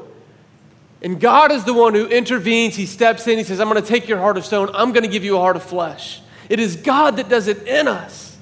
And 1.01 1.19
God 1.19 1.51
is 1.51 1.63
the 1.63 1.73
one 1.73 1.93
who 1.93 2.05
intervenes. 2.05 2.75
He 2.75 2.85
steps 2.85 3.27
in. 3.27 3.37
He 3.37 3.43
says, 3.43 3.59
I'm 3.59 3.69
going 3.69 3.81
to 3.81 3.87
take 3.87 4.07
your 4.07 4.19
heart 4.19 4.37
of 4.37 4.45
stone. 4.45 4.69
I'm 4.73 4.93
going 4.93 5.03
to 5.03 5.09
give 5.09 5.23
you 5.23 5.35
a 5.35 5.39
heart 5.39 5.55
of 5.55 5.63
flesh. 5.63 6.21
It 6.49 6.59
is 6.59 6.75
God 6.75 7.17
that 7.17 7.29
does 7.29 7.47
it 7.47 7.67
in 7.67 7.87
us. 7.87 8.37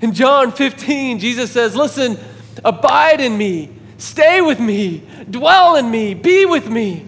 In 0.00 0.12
John 0.12 0.52
15, 0.52 1.18
Jesus 1.18 1.50
says, 1.50 1.74
Listen, 1.74 2.18
abide 2.64 3.20
in 3.20 3.36
me, 3.36 3.70
stay 3.98 4.40
with 4.40 4.60
me, 4.60 5.02
dwell 5.30 5.76
in 5.76 5.90
me, 5.90 6.14
be 6.14 6.44
with 6.44 6.68
me. 6.68 7.06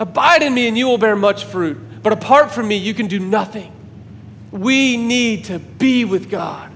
Abide 0.00 0.42
in 0.42 0.54
me, 0.54 0.66
and 0.66 0.76
you 0.76 0.88
will 0.88 0.98
bear 0.98 1.14
much 1.14 1.44
fruit. 1.44 2.02
But 2.02 2.14
apart 2.14 2.50
from 2.50 2.66
me, 2.66 2.76
you 2.76 2.94
can 2.94 3.06
do 3.06 3.18
nothing. 3.18 3.70
We 4.50 4.96
need 4.96 5.44
to 5.44 5.58
be 5.58 6.04
with 6.06 6.30
God. 6.30 6.72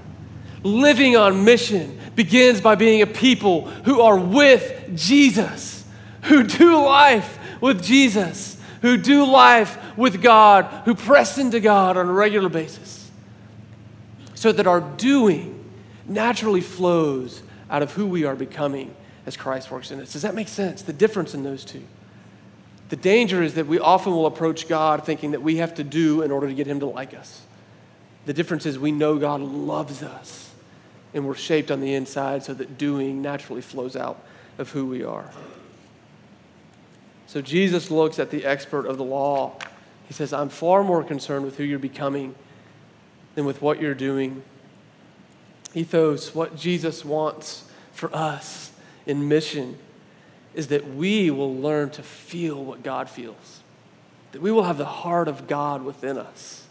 Living 0.63 1.17
on 1.17 1.43
mission 1.43 1.99
begins 2.15 2.61
by 2.61 2.75
being 2.75 3.01
a 3.01 3.07
people 3.07 3.65
who 3.65 4.01
are 4.01 4.17
with 4.17 4.95
Jesus, 4.95 5.83
who 6.23 6.43
do 6.43 6.77
life 6.77 7.37
with 7.59 7.83
Jesus, 7.83 8.57
who 8.81 8.95
do 8.95 9.25
life 9.25 9.77
with 9.97 10.21
God, 10.21 10.65
who 10.85 10.93
press 10.93 11.37
into 11.37 11.59
God 11.59 11.97
on 11.97 12.07
a 12.07 12.13
regular 12.13 12.49
basis, 12.49 13.09
so 14.35 14.51
that 14.51 14.67
our 14.67 14.81
doing 14.81 15.63
naturally 16.07 16.61
flows 16.61 17.41
out 17.69 17.81
of 17.81 17.93
who 17.93 18.05
we 18.05 18.23
are 18.23 18.35
becoming 18.35 18.93
as 19.25 19.35
Christ 19.35 19.71
works 19.71 19.89
in 19.89 19.99
us. 19.99 20.13
Does 20.13 20.21
that 20.21 20.35
make 20.35 20.47
sense? 20.47 20.83
The 20.83 20.93
difference 20.93 21.33
in 21.33 21.43
those 21.43 21.65
two. 21.65 21.83
The 22.89 22.95
danger 22.95 23.41
is 23.41 23.55
that 23.55 23.67
we 23.67 23.79
often 23.79 24.13
will 24.13 24.27
approach 24.27 24.67
God 24.67 25.05
thinking 25.05 25.31
that 25.31 25.41
we 25.41 25.57
have 25.57 25.75
to 25.75 25.83
do 25.83 26.21
in 26.21 26.31
order 26.31 26.47
to 26.47 26.53
get 26.53 26.67
Him 26.67 26.79
to 26.81 26.85
like 26.85 27.13
us. 27.13 27.41
The 28.25 28.33
difference 28.33 28.65
is 28.65 28.77
we 28.77 28.91
know 28.91 29.17
God 29.17 29.41
loves 29.41 30.03
us 30.03 30.51
and 31.13 31.25
we're 31.25 31.35
shaped 31.35 31.71
on 31.71 31.79
the 31.79 31.93
inside 31.93 32.43
so 32.43 32.53
that 32.53 32.77
doing 32.77 33.21
naturally 33.21 33.61
flows 33.61 33.95
out 33.95 34.23
of 34.57 34.71
who 34.71 34.85
we 34.85 35.03
are. 35.03 35.29
So 37.27 37.41
Jesus 37.41 37.89
looks 37.89 38.19
at 38.19 38.29
the 38.29 38.45
expert 38.45 38.85
of 38.85 38.97
the 38.97 39.03
law. 39.03 39.57
He 40.07 40.13
says, 40.13 40.31
I'm 40.31 40.49
far 40.49 40.83
more 40.83 41.03
concerned 41.03 41.45
with 41.45 41.57
who 41.57 41.63
you're 41.63 41.79
becoming 41.79 42.35
than 43.33 43.45
with 43.45 43.61
what 43.61 43.81
you're 43.81 43.95
doing. 43.95 44.43
Ethos, 45.73 46.35
what 46.35 46.55
Jesus 46.55 47.03
wants 47.03 47.69
for 47.91 48.13
us 48.15 48.71
in 49.05 49.27
mission 49.27 49.77
is 50.55 50.67
that 50.69 50.95
we 50.95 51.29
will 51.29 51.53
learn 51.53 51.89
to 51.91 52.01
feel 52.01 52.63
what 52.63 52.81
God 52.81 53.09
feels, 53.09 53.61
that 54.31 54.41
we 54.41 54.51
will 54.51 54.63
have 54.63 54.77
the 54.77 54.85
heart 54.85 55.27
of 55.27 55.47
God 55.47 55.83
within 55.83 56.17
us, 56.17 56.65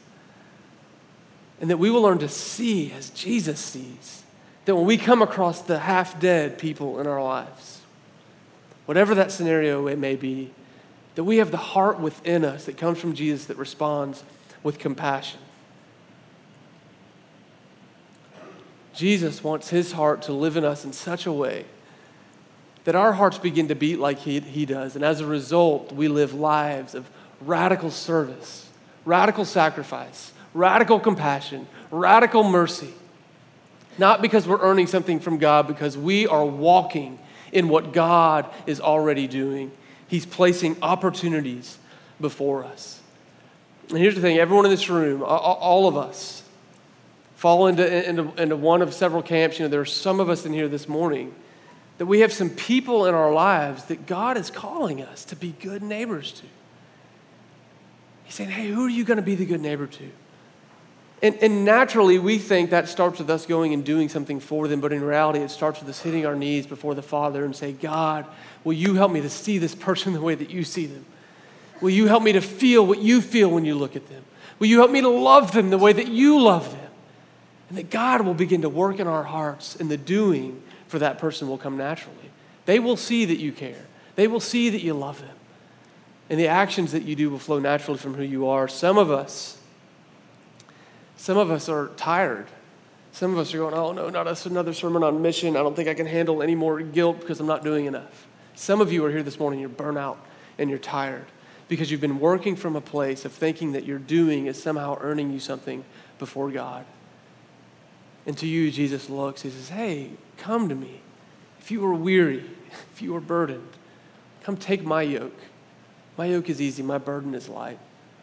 and 1.61 1.71
that 1.71 1.77
we 1.77 1.91
will 1.91 2.03
learn 2.03 2.19
to 2.19 2.29
see 2.29 2.91
as 2.93 3.11
Jesus 3.11 3.61
sees. 3.61 4.23
That 4.65 4.75
when 4.75 4.87
we 4.87 4.97
come 4.97 5.21
across 5.21 5.61
the 5.61 5.79
half 5.79 6.19
dead 6.19 6.59
people 6.59 6.99
in 6.99 7.07
our 7.07 7.23
lives, 7.23 7.83
whatever 8.87 9.15
that 9.15 9.31
scenario 9.31 9.87
it 9.87 9.99
may 9.99 10.17
be, 10.17 10.51
that 11.15 11.25
we 11.25 11.37
have 11.37 11.51
the 11.51 11.59
heart 11.59 12.01
within 12.01 12.45
us 12.45 12.65
that 12.65 12.79
comes 12.79 12.99
from 12.99 13.15
Jesus 13.15 13.45
that 13.47 13.59
responds 13.59 14.25
with 14.63 14.79
compassion. 14.79 15.41
Jesus 18.95 19.45
wants 19.45 19.69
his 19.69 19.93
heart 19.93 20.23
to 20.23 20.33
live 20.33 20.57
in 20.57 20.65
us 20.65 20.85
in 20.85 20.93
such 20.93 21.27
a 21.27 21.33
way 21.33 21.67
that 22.85 22.95
our 22.95 23.13
hearts 23.13 23.39
begin 23.39 23.69
to 23.69 23.75
beat 23.75 23.99
like 23.99 24.19
he, 24.19 24.41
he 24.41 24.67
does. 24.67 24.95
And 24.95 25.05
as 25.05 25.21
a 25.21 25.27
result, 25.27 25.93
we 25.93 26.09
live 26.09 26.35
lives 26.35 26.95
of 26.95 27.09
radical 27.41 27.91
service, 27.91 28.69
radical 29.05 29.45
sacrifice, 29.45 30.33
radical 30.53 31.01
compassion, 31.01 31.67
radical 31.91 32.45
mercy. 32.45 32.93
Not 33.97 34.21
because 34.21 34.47
we're 34.47 34.61
earning 34.61 34.87
something 34.87 35.21
from 35.21 35.39
God, 35.39 35.67
because 35.67 35.97
we 35.97 36.27
are 36.27 36.45
walking 36.45 37.19
in 37.53 37.69
what 37.69 37.93
God 37.93 38.47
is 38.67 38.81
already 38.81 39.29
doing. 39.29 39.71
He's 40.09 40.27
placing 40.27 40.77
opportunities 40.83 41.79
before 42.21 42.65
us. 42.65 43.01
And 43.89 43.99
here's 43.99 44.15
the 44.15 44.21
thing 44.21 44.39
everyone 44.39 44.65
in 44.65 44.71
this 44.71 44.91
room, 44.91 45.23
all 45.23 45.87
of 45.87 45.97
us, 45.97 46.43
fall 47.37 47.67
into, 47.67 48.09
into, 48.09 48.33
into 48.41 48.57
one 48.57 48.83
of 48.83 48.93
several 48.93 49.23
camps. 49.23 49.59
You 49.59 49.67
know, 49.67 49.69
there 49.69 49.81
are 49.81 49.87
some 49.87 50.21
of 50.21 50.29
us 50.29 50.45
in 50.45 50.53
here 50.53 50.69
this 50.69 50.89
morning 50.89 51.35
that 51.99 52.07
we 52.07 52.21
have 52.21 52.33
some 52.33 52.51
people 52.51 53.07
in 53.07 53.15
our 53.15 53.33
lives 53.33 53.85
that 53.85 54.07
God 54.07 54.37
is 54.37 54.51
calling 54.51 55.01
us 55.03 55.25
to 55.27 55.37
be 55.37 55.55
good 55.61 55.83
neighbors 55.83 56.33
to. 56.33 56.43
He's 58.25 58.35
saying, 58.35 58.51
hey, 58.51 58.69
who 58.69 58.87
are 58.87 58.91
you 58.91 59.05
going 59.05 59.19
to 59.19 59.23
be 59.23 59.35
the 59.35 59.47
good 59.47 59.61
neighbor 59.61 59.87
to? 59.87 60.11
And, 61.23 61.37
and, 61.37 61.65
naturally, 61.65 62.19
we 62.19 62.39
think 62.39 62.71
that 62.71 62.89
starts 62.89 63.19
with 63.19 63.31
us 63.31 63.47
going 63.47 63.73
and 63.73 63.85
doing 63.85 64.09
something 64.09 64.41
for 64.41 64.69
them, 64.69 64.81
but 64.81 64.93
in 64.93 65.03
reality, 65.03 65.39
it 65.39 65.51
starts 65.51 65.81
with 65.81 65.89
us 65.89 66.01
hitting 66.01 66.27
our 66.27 66.35
knees 66.35 66.67
before 66.67 66.95
the 66.95 67.03
Father 67.03 67.45
and 67.45 67.57
say, 67.57 67.73
God, 67.73 68.27
will 68.63 68.75
you 68.75 68.95
help 68.95 69.11
me 69.11 69.23
to 69.23 69.31
see 69.31 69.57
this 69.57 69.75
person 69.75 70.13
the 70.15 70.21
way 70.21 70.35
that 70.35 70.51
you 70.51 70.65
see 70.65 70.87
them? 70.87 71.07
Will 71.81 71.91
you 71.91 72.09
help 72.09 72.23
me 72.23 72.33
to 72.33 72.41
feel 72.41 72.85
what 72.85 72.99
you 73.01 73.21
feel 73.21 73.51
when 73.51 73.65
you 73.65 73.75
look 73.75 73.97
at 73.97 74.09
them? 74.09 74.25
Will 74.59 74.67
you 74.67 74.79
help 74.79 74.91
me 74.91 75.01
to 75.01 75.09
love 75.09 75.53
them 75.53 75.71
the 75.71 75.79
way 75.79 75.93
that 75.93 76.09
you 76.09 76.41
love 76.41 76.71
them? 76.71 76.91
And 77.69 77.79
that 77.79 77.91
God 77.91 78.23
will 78.23 78.35
begin 78.35 78.63
to 78.63 78.69
work 78.69 79.01
in 79.01 79.07
our 79.07 79.25
hearts, 79.25 79.77
in 79.77 79.89
the 79.89 79.97
doing 79.97 80.63
for 80.89 80.99
that 80.99 81.19
person 81.19 81.49
will 81.49 81.59
come 81.59 81.77
naturally. 81.77 82.31
They 82.67 82.79
will 82.79 82.97
see 82.97 83.25
that 83.25 83.39
you 83.39 83.53
care, 83.53 83.87
they 84.17 84.27
will 84.27 84.41
see 84.41 84.71
that 84.71 84.83
you 84.83 84.95
love 84.95 85.21
them. 85.21 85.37
And 86.31 86.41
the 86.41 86.49
actions 86.49 86.93
that 86.93 87.03
you 87.03 87.15
do 87.15 87.29
will 87.29 87.39
flow 87.39 87.59
naturally 87.59 87.99
from 87.99 88.15
who 88.15 88.23
you 88.23 88.49
are. 88.49 88.67
Some 88.67 88.97
of 88.97 89.11
us, 89.11 89.59
some 91.17 91.37
of 91.37 91.51
us 91.51 91.69
are 91.69 91.89
tired. 91.97 92.47
Some 93.13 93.33
of 93.33 93.39
us 93.39 93.55
are 93.55 93.59
going, 93.59 93.75
oh 93.75 93.93
no, 93.93 94.09
not 94.09 94.27
us, 94.27 94.45
another 94.45 94.73
sermon 94.73 95.05
on 95.05 95.23
mission. 95.23 95.57
I 95.57 95.61
don't 95.61 95.77
think 95.77 95.89
I 95.89 95.95
can 95.95 96.07
handle 96.07 96.43
any 96.43 96.57
more 96.57 96.81
guilt 96.81 97.21
because 97.21 97.39
I'm 97.39 97.47
not 97.47 97.63
doing 97.63 97.85
enough. 97.85 98.27
Some 98.57 98.81
of 98.81 98.93
you 98.93 99.05
are 99.05 99.11
here 99.11 99.23
this 99.23 99.39
morning, 99.39 99.61
you're 99.61 99.69
burnt 99.69 99.99
out 99.99 100.19
and 100.59 100.69
you're 100.69 100.81
tired 100.81 101.27
because 101.69 101.91
you've 101.91 102.01
been 102.01 102.19
working 102.19 102.57
from 102.57 102.75
a 102.75 102.81
place 102.81 103.25
of 103.25 103.33
thinking 103.33 103.73
that 103.73 103.85
your 103.85 103.99
doing 104.01 104.47
is 104.47 104.61
somehow 104.61 104.99
earning 105.01 105.31
you 105.31 105.39
something 105.39 105.85
before 106.19 106.51
God. 106.51 106.85
And 108.27 108.37
to 108.39 108.47
you, 108.47 108.71
Jesus 108.71 109.11
looks, 109.11 109.43
he 109.43 109.51
says, 109.51 109.69
Hey, 109.69 110.11
come 110.37 110.69
to 110.69 110.75
me. 110.75 111.01
If 111.61 111.71
you 111.71 111.85
are 111.85 111.95
weary, 111.95 112.45
if 112.93 113.03
you 113.03 113.15
are 113.17 113.21
burdened, 113.21 113.69
come 114.43 114.57
take 114.57 114.85
my 114.85 115.03
yoke. 115.03 115.39
My 116.17 116.27
yoke 116.27 116.49
is 116.49 116.61
easy, 116.61 116.83
my 116.83 116.99
burden 116.99 117.35
is 117.35 117.49
light. 117.49 117.79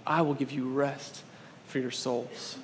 I 0.05 0.21
will 0.21 0.33
give 0.33 0.51
you 0.51 0.69
rest 0.69 1.23
for 1.67 1.79
your 1.79 1.91
souls. 1.91 2.57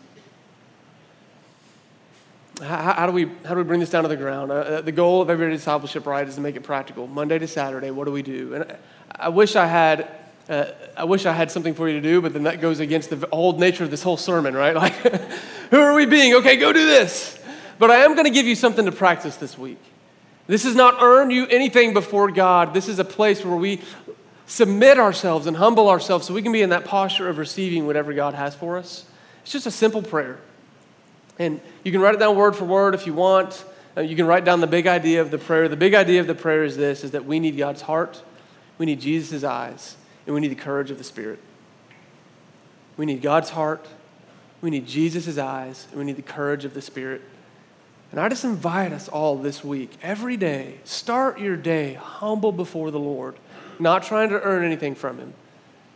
How, 2.62 2.94
how, 2.94 3.06
do 3.06 3.12
we, 3.12 3.30
how 3.46 3.54
do 3.54 3.58
we 3.58 3.64
bring 3.64 3.80
this 3.80 3.92
down 3.92 4.02
to 4.04 4.10
the 4.10 4.18
ground? 4.18 4.52
Uh, 4.52 4.56
uh 4.56 4.82
the 4.82 4.92
goal 4.92 5.22
of 5.22 5.30
everyday 5.30 5.56
discipleship, 5.56 6.08
right, 6.08 6.28
is 6.28 6.36
to 6.36 6.42
make 6.42 6.56
it 6.56 6.64
practical. 6.64 7.06
Monday 7.06 7.38
to 7.38 7.48
Saturday, 7.48 7.92
what 7.92 8.06
do 8.06 8.12
we 8.12 8.24
do? 8.24 8.56
And 8.56 8.64
I, 8.64 8.78
I 9.26 9.30
wish 9.30 9.56
I 9.56 9.68
had 9.68 10.08
uh, 10.50 10.72
I 10.96 11.04
wish 11.04 11.26
I 11.26 11.34
had 11.34 11.52
something 11.52 11.74
for 11.74 11.90
you 11.90 11.96
to 11.96 12.02
do, 12.02 12.22
but 12.22 12.32
then 12.34 12.44
that 12.44 12.62
goes 12.62 12.80
against 12.80 13.10
the 13.10 13.28
whole 13.34 13.58
nature 13.58 13.84
of 13.84 13.92
this 13.92 14.02
whole 14.02 14.18
sermon, 14.18 14.56
right? 14.56 14.76
Like, 14.88 15.22
who 15.70 15.80
are 15.80 15.94
we 15.94 16.06
being? 16.06 16.36
Okay, 16.36 16.56
go 16.58 16.74
do 16.74 16.86
this. 16.86 17.40
But 17.80 17.92
I 17.92 17.98
am 17.98 18.14
going 18.14 18.26
to 18.26 18.32
give 18.32 18.46
you 18.46 18.56
something 18.56 18.86
to 18.86 18.92
practice 18.92 19.36
this 19.36 19.58
week. 19.58 19.80
This 20.48 20.64
has 20.64 20.76
not 20.76 21.02
earned 21.02 21.32
you 21.32 21.46
anything 21.48 21.94
before 21.94 22.32
God. 22.32 22.74
This 22.74 22.88
is 22.88 23.00
a 23.00 23.06
place 23.06 23.44
where 23.44 23.56
we 23.56 23.82
submit 24.46 24.98
ourselves 24.98 25.46
and 25.46 25.58
humble 25.58 25.90
ourselves 25.90 26.26
so 26.26 26.34
we 26.34 26.42
can 26.42 26.54
be 26.54 26.62
in 26.62 26.70
that 26.70 26.86
posture 26.86 27.28
of 27.28 27.38
receiving 27.38 27.86
whatever 27.86 28.14
God 28.14 28.34
has 28.34 28.56
for 28.56 28.78
us. 28.78 29.06
It's 29.44 29.52
just 29.52 29.68
a 29.68 29.72
simple 29.72 30.02
prayer. 30.02 30.40
And 31.38 31.62
you 31.84 31.92
can 31.92 32.02
write 32.02 32.16
it 32.16 32.20
down 32.20 32.36
word 32.36 32.56
for 32.56 32.66
word 32.66 32.96
if 32.96 33.06
you 33.06 33.14
want. 33.14 33.64
Uh, 33.96 34.02
you 34.02 34.16
can 34.16 34.26
write 34.26 34.46
down 34.46 34.62
the 34.62 34.68
big 34.68 34.88
idea 34.88 35.22
of 35.22 35.32
the 35.32 35.38
prayer. 35.38 35.68
The 35.68 35.76
big 35.76 35.94
idea 35.94 36.22
of 36.22 36.28
the 36.28 36.36
prayer 36.36 36.64
is 36.64 36.78
this 36.78 37.04
is 37.04 37.12
that 37.12 37.26
we 37.26 37.40
need 37.40 37.58
God's 37.58 37.82
heart, 37.82 38.22
we 38.78 38.86
need 38.86 39.02
Jesus' 39.02 39.44
eyes, 39.44 39.98
and 40.26 40.34
we 40.34 40.42
need 40.42 40.50
the 40.50 40.56
courage 40.56 40.92
of 40.92 40.98
the 40.98 41.04
Spirit. 41.04 41.40
We 42.96 43.06
need 43.06 43.22
God's 43.22 43.50
heart, 43.50 43.86
we 44.62 44.70
need 44.70 44.88
Jesus' 44.88 45.38
eyes, 45.38 45.88
and 45.92 46.00
we 46.00 46.06
need 46.06 46.16
the 46.16 46.22
courage 46.22 46.66
of 46.66 46.74
the 46.74 46.82
Spirit. 46.82 47.22
And 48.12 48.20
I 48.20 48.30
just 48.30 48.44
invite 48.44 48.92
us 48.92 49.08
all 49.08 49.36
this 49.36 49.64
week, 49.64 49.92
every 50.02 50.38
day, 50.38 50.80
start 50.84 51.40
your 51.40 51.58
day 51.58 51.94
humble 51.94 52.52
before 52.52 52.90
the 52.90 53.00
Lord, 53.00 53.36
not 53.80 54.04
trying 54.04 54.30
to 54.30 54.42
earn 54.42 54.64
anything 54.64 54.96
from 54.96 55.20
Him, 55.20 55.34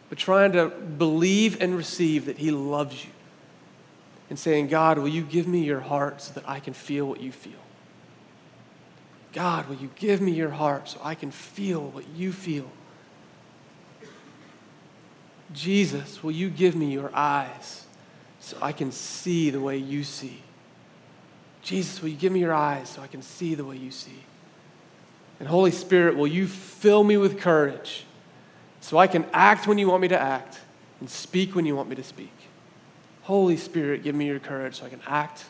but 0.09 0.17
trying 0.17 0.51
to 0.51 0.67
believe 0.69 1.61
and 1.61 1.75
receive 1.75 2.25
that 2.25 2.37
He 2.37 2.51
loves 2.51 3.03
you. 3.03 3.11
And 4.29 4.39
saying, 4.39 4.67
God, 4.67 4.97
will 4.97 5.09
you 5.09 5.23
give 5.23 5.45
me 5.45 5.61
your 5.61 5.81
heart 5.81 6.21
so 6.21 6.33
that 6.35 6.47
I 6.47 6.61
can 6.61 6.73
feel 6.73 7.05
what 7.05 7.19
you 7.19 7.33
feel? 7.33 7.59
God, 9.33 9.67
will 9.67 9.75
you 9.75 9.89
give 9.95 10.21
me 10.21 10.31
your 10.31 10.51
heart 10.51 10.87
so 10.87 11.01
I 11.03 11.15
can 11.15 11.31
feel 11.31 11.81
what 11.81 12.07
you 12.15 12.31
feel? 12.31 12.69
Jesus, 15.51 16.23
will 16.23 16.31
you 16.31 16.49
give 16.49 16.75
me 16.75 16.93
your 16.93 17.11
eyes 17.13 17.80
so 18.41 18.57
I 18.61 18.71
can 18.71 18.91
see 18.91 19.51
the 19.51 19.61
way 19.61 19.77
you 19.77 20.03
see? 20.03 20.41
Jesus, 21.61 22.01
will 22.01 22.09
you 22.09 22.17
give 22.17 22.33
me 22.33 22.39
your 22.39 22.53
eyes 22.53 22.89
so 22.89 23.01
I 23.01 23.07
can 23.07 23.21
see 23.21 23.53
the 23.53 23.63
way 23.63 23.77
you 23.77 23.91
see? 23.91 24.23
And 25.39 25.47
Holy 25.47 25.71
Spirit, 25.71 26.17
will 26.17 26.27
you 26.27 26.47
fill 26.47 27.03
me 27.03 27.17
with 27.17 27.39
courage 27.39 28.03
so 28.81 28.97
I 28.97 29.07
can 29.07 29.25
act 29.31 29.67
when 29.67 29.77
you 29.77 29.87
want 29.87 30.01
me 30.01 30.07
to 30.09 30.19
act 30.19 30.59
and 30.99 31.09
speak 31.09 31.55
when 31.55 31.65
you 31.65 31.75
want 31.75 31.87
me 31.87 31.95
to 31.95 32.03
speak? 32.03 32.33
Holy 33.21 33.57
Spirit, 33.57 34.03
give 34.03 34.15
me 34.15 34.25
your 34.25 34.39
courage 34.39 34.79
so 34.79 34.85
I 34.85 34.89
can 34.89 35.01
act 35.05 35.45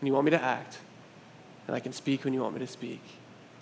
when 0.00 0.06
you 0.06 0.14
want 0.14 0.24
me 0.24 0.30
to 0.30 0.42
act 0.42 0.78
and 1.66 1.76
I 1.76 1.80
can 1.80 1.92
speak 1.92 2.24
when 2.24 2.32
you 2.32 2.40
want 2.40 2.54
me 2.54 2.60
to 2.60 2.66
speak. 2.66 3.02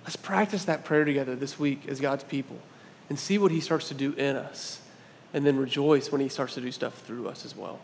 Let's 0.05 0.17
practice 0.17 0.65
that 0.67 0.85
prayer 0.85 1.05
together 1.05 1.35
this 1.35 1.59
week 1.59 1.83
as 1.89 2.01
God's 2.01 2.25
people 2.25 2.57
and 3.11 3.19
see 3.19 3.39
what 3.39 3.51
He 3.51 3.61
starts 3.61 3.89
to 3.89 3.95
do 3.95 4.13
in 4.13 4.37
us 4.37 4.81
and 5.35 5.45
then 5.45 5.59
rejoice 5.59 6.13
when 6.13 6.21
He 6.21 6.29
starts 6.29 6.55
to 6.55 6.61
do 6.61 6.71
stuff 6.71 6.95
through 7.03 7.29
us 7.29 7.45
as 7.45 7.57
well. 7.57 7.81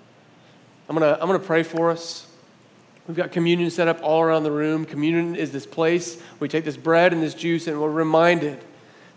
I'm 0.89 0.97
going 0.97 1.15
to 1.15 1.21
I'm 1.21 1.29
going 1.29 1.41
to 1.41 1.47
pray 1.47 1.63
for 1.63 1.91
us. 1.91 2.27
We've 3.07 3.17
got 3.17 3.33
communion 3.33 3.71
set 3.71 3.89
up 3.89 4.03
all 4.03 4.23
around 4.23 4.45
the 4.45 4.51
room. 4.51 4.85
Communion 4.85 5.37
is 5.37 5.53
this 5.53 5.67
place 5.67 6.21
we 6.41 6.49
take 6.49 6.65
this 6.65 6.77
bread 6.77 7.13
and 7.13 7.23
this 7.23 7.35
juice 7.35 7.67
and 7.67 7.81
we're 7.81 7.91
reminded 7.91 8.63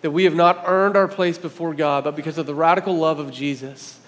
that 0.02 0.12
we 0.12 0.26
have 0.26 0.36
not 0.36 0.64
earned 0.66 0.96
our 0.96 1.08
place 1.08 1.38
before 1.38 1.74
God, 1.74 2.04
but 2.04 2.16
because 2.16 2.38
of 2.38 2.46
the 2.46 2.54
radical 2.54 2.96
love 2.96 3.20
of 3.20 3.32
Jesus, 3.32 4.00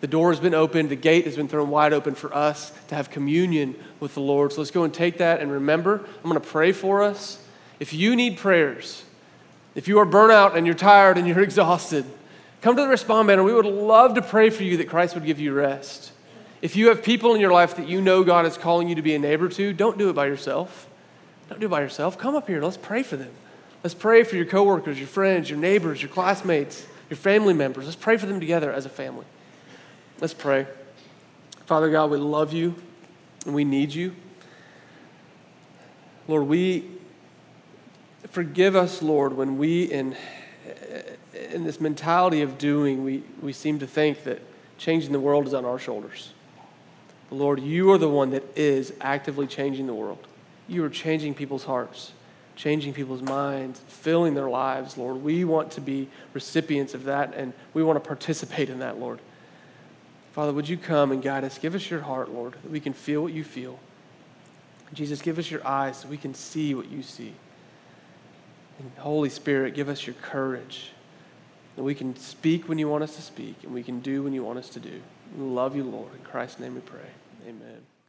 the 0.00 0.06
door 0.06 0.30
has 0.30 0.40
been 0.40 0.54
opened, 0.54 0.90
the 0.90 0.96
gate 0.96 1.24
has 1.24 1.36
been 1.36 1.48
thrown 1.48 1.70
wide 1.70 1.92
open 1.92 2.14
for 2.14 2.34
us 2.34 2.72
to 2.88 2.94
have 2.94 3.10
communion 3.10 3.74
with 4.00 4.14
the 4.14 4.20
Lord. 4.20 4.52
So 4.52 4.60
let's 4.60 4.70
go 4.70 4.84
and 4.84 4.92
take 4.92 5.18
that 5.18 5.40
and 5.40 5.50
remember, 5.50 6.04
I'm 6.16 6.30
going 6.30 6.34
to 6.34 6.40
pray 6.40 6.72
for 6.72 7.02
us. 7.02 7.42
If 7.78 7.92
you 7.92 8.16
need 8.16 8.38
prayers, 8.38 9.04
if 9.74 9.88
you 9.88 9.98
are 9.98 10.04
burnt 10.04 10.32
out 10.32 10.56
and 10.56 10.66
you're 10.66 10.74
tired 10.74 11.18
and 11.18 11.26
you're 11.26 11.40
exhausted, 11.42 12.04
come 12.62 12.76
to 12.76 12.82
the 12.82 12.88
Respond 12.88 13.28
Banner. 13.28 13.42
We 13.42 13.54
would 13.54 13.66
love 13.66 14.14
to 14.14 14.22
pray 14.22 14.50
for 14.50 14.62
you 14.62 14.78
that 14.78 14.88
Christ 14.88 15.14
would 15.14 15.24
give 15.24 15.38
you 15.38 15.52
rest. 15.52 16.12
If 16.62 16.76
you 16.76 16.88
have 16.88 17.02
people 17.02 17.34
in 17.34 17.40
your 17.40 17.52
life 17.52 17.76
that 17.76 17.88
you 17.88 18.00
know 18.00 18.22
God 18.22 18.44
is 18.46 18.58
calling 18.58 18.88
you 18.88 18.94
to 18.96 19.02
be 19.02 19.14
a 19.14 19.18
neighbor 19.18 19.48
to, 19.48 19.72
don't 19.72 19.96
do 19.96 20.10
it 20.10 20.12
by 20.12 20.26
yourself. 20.26 20.88
Don't 21.48 21.60
do 21.60 21.66
it 21.66 21.70
by 21.70 21.80
yourself. 21.80 22.18
Come 22.18 22.34
up 22.34 22.46
here. 22.46 22.62
Let's 22.62 22.76
pray 22.76 23.02
for 23.02 23.16
them. 23.16 23.30
Let's 23.82 23.94
pray 23.94 24.24
for 24.24 24.36
your 24.36 24.44
coworkers, 24.44 24.98
your 24.98 25.08
friends, 25.08 25.48
your 25.48 25.58
neighbors, 25.58 26.02
your 26.02 26.10
classmates, 26.10 26.86
your 27.08 27.16
family 27.16 27.54
members. 27.54 27.86
Let's 27.86 27.96
pray 27.96 28.18
for 28.18 28.26
them 28.26 28.40
together 28.40 28.70
as 28.70 28.84
a 28.84 28.90
family. 28.90 29.24
Let's 30.20 30.34
pray. 30.34 30.66
Father 31.64 31.90
God, 31.90 32.10
we 32.10 32.18
love 32.18 32.52
you 32.52 32.74
and 33.46 33.54
we 33.54 33.64
need 33.64 33.94
you. 33.94 34.14
Lord, 36.28 36.46
we 36.46 36.84
forgive 38.30 38.76
us, 38.76 39.00
Lord, 39.02 39.32
when 39.32 39.56
we 39.56 39.84
in 39.84 40.14
in 41.50 41.64
this 41.64 41.80
mentality 41.80 42.42
of 42.42 42.58
doing, 42.58 43.04
we, 43.04 43.22
we 43.40 43.52
seem 43.52 43.78
to 43.78 43.86
think 43.86 44.24
that 44.24 44.40
changing 44.78 45.12
the 45.12 45.20
world 45.20 45.46
is 45.46 45.54
on 45.54 45.64
our 45.64 45.78
shoulders. 45.78 46.32
Lord, 47.30 47.60
you 47.60 47.92
are 47.92 47.98
the 47.98 48.08
one 48.08 48.30
that 48.30 48.44
is 48.56 48.92
actively 49.00 49.46
changing 49.46 49.86
the 49.86 49.94
world. 49.94 50.26
You 50.66 50.84
are 50.84 50.90
changing 50.90 51.34
people's 51.34 51.64
hearts, 51.64 52.12
changing 52.56 52.92
people's 52.92 53.22
minds, 53.22 53.80
filling 53.88 54.34
their 54.34 54.48
lives, 54.48 54.96
Lord. 54.96 55.22
We 55.22 55.44
want 55.44 55.70
to 55.72 55.80
be 55.80 56.08
recipients 56.34 56.94
of 56.94 57.04
that, 57.04 57.34
and 57.34 57.52
we 57.72 57.82
want 57.82 58.02
to 58.02 58.06
participate 58.06 58.68
in 58.68 58.80
that, 58.80 58.98
Lord. 58.98 59.20
Father, 60.32 60.52
would 60.52 60.68
you 60.68 60.76
come 60.76 61.12
and 61.12 61.22
guide 61.22 61.44
us? 61.44 61.58
Give 61.58 61.74
us 61.74 61.90
your 61.90 62.00
heart, 62.00 62.30
Lord, 62.30 62.52
that 62.52 62.70
we 62.70 62.80
can 62.80 62.92
feel 62.92 63.22
what 63.22 63.32
you 63.32 63.44
feel. 63.44 63.78
Jesus, 64.92 65.22
give 65.22 65.38
us 65.38 65.50
your 65.50 65.64
eyes 65.66 65.98
so 65.98 66.08
we 66.08 66.16
can 66.16 66.34
see 66.34 66.74
what 66.74 66.90
you 66.90 67.02
see. 67.02 67.32
And 68.78 68.90
Holy 68.98 69.28
Spirit, 69.28 69.74
give 69.74 69.88
us 69.88 70.06
your 70.06 70.14
courage 70.14 70.90
that 71.76 71.82
we 71.82 71.94
can 71.94 72.16
speak 72.16 72.68
when 72.68 72.78
you 72.78 72.88
want 72.88 73.04
us 73.04 73.14
to 73.16 73.22
speak 73.22 73.56
and 73.62 73.72
we 73.72 73.82
can 73.82 74.00
do 74.00 74.22
when 74.22 74.32
you 74.32 74.42
want 74.42 74.58
us 74.58 74.68
to 74.70 74.80
do. 74.80 75.00
We 75.36 75.44
love 75.44 75.76
you, 75.76 75.84
Lord. 75.84 76.12
In 76.14 76.24
Christ's 76.24 76.60
name 76.60 76.74
we 76.74 76.80
pray. 76.80 77.00
Amen. 77.46 77.99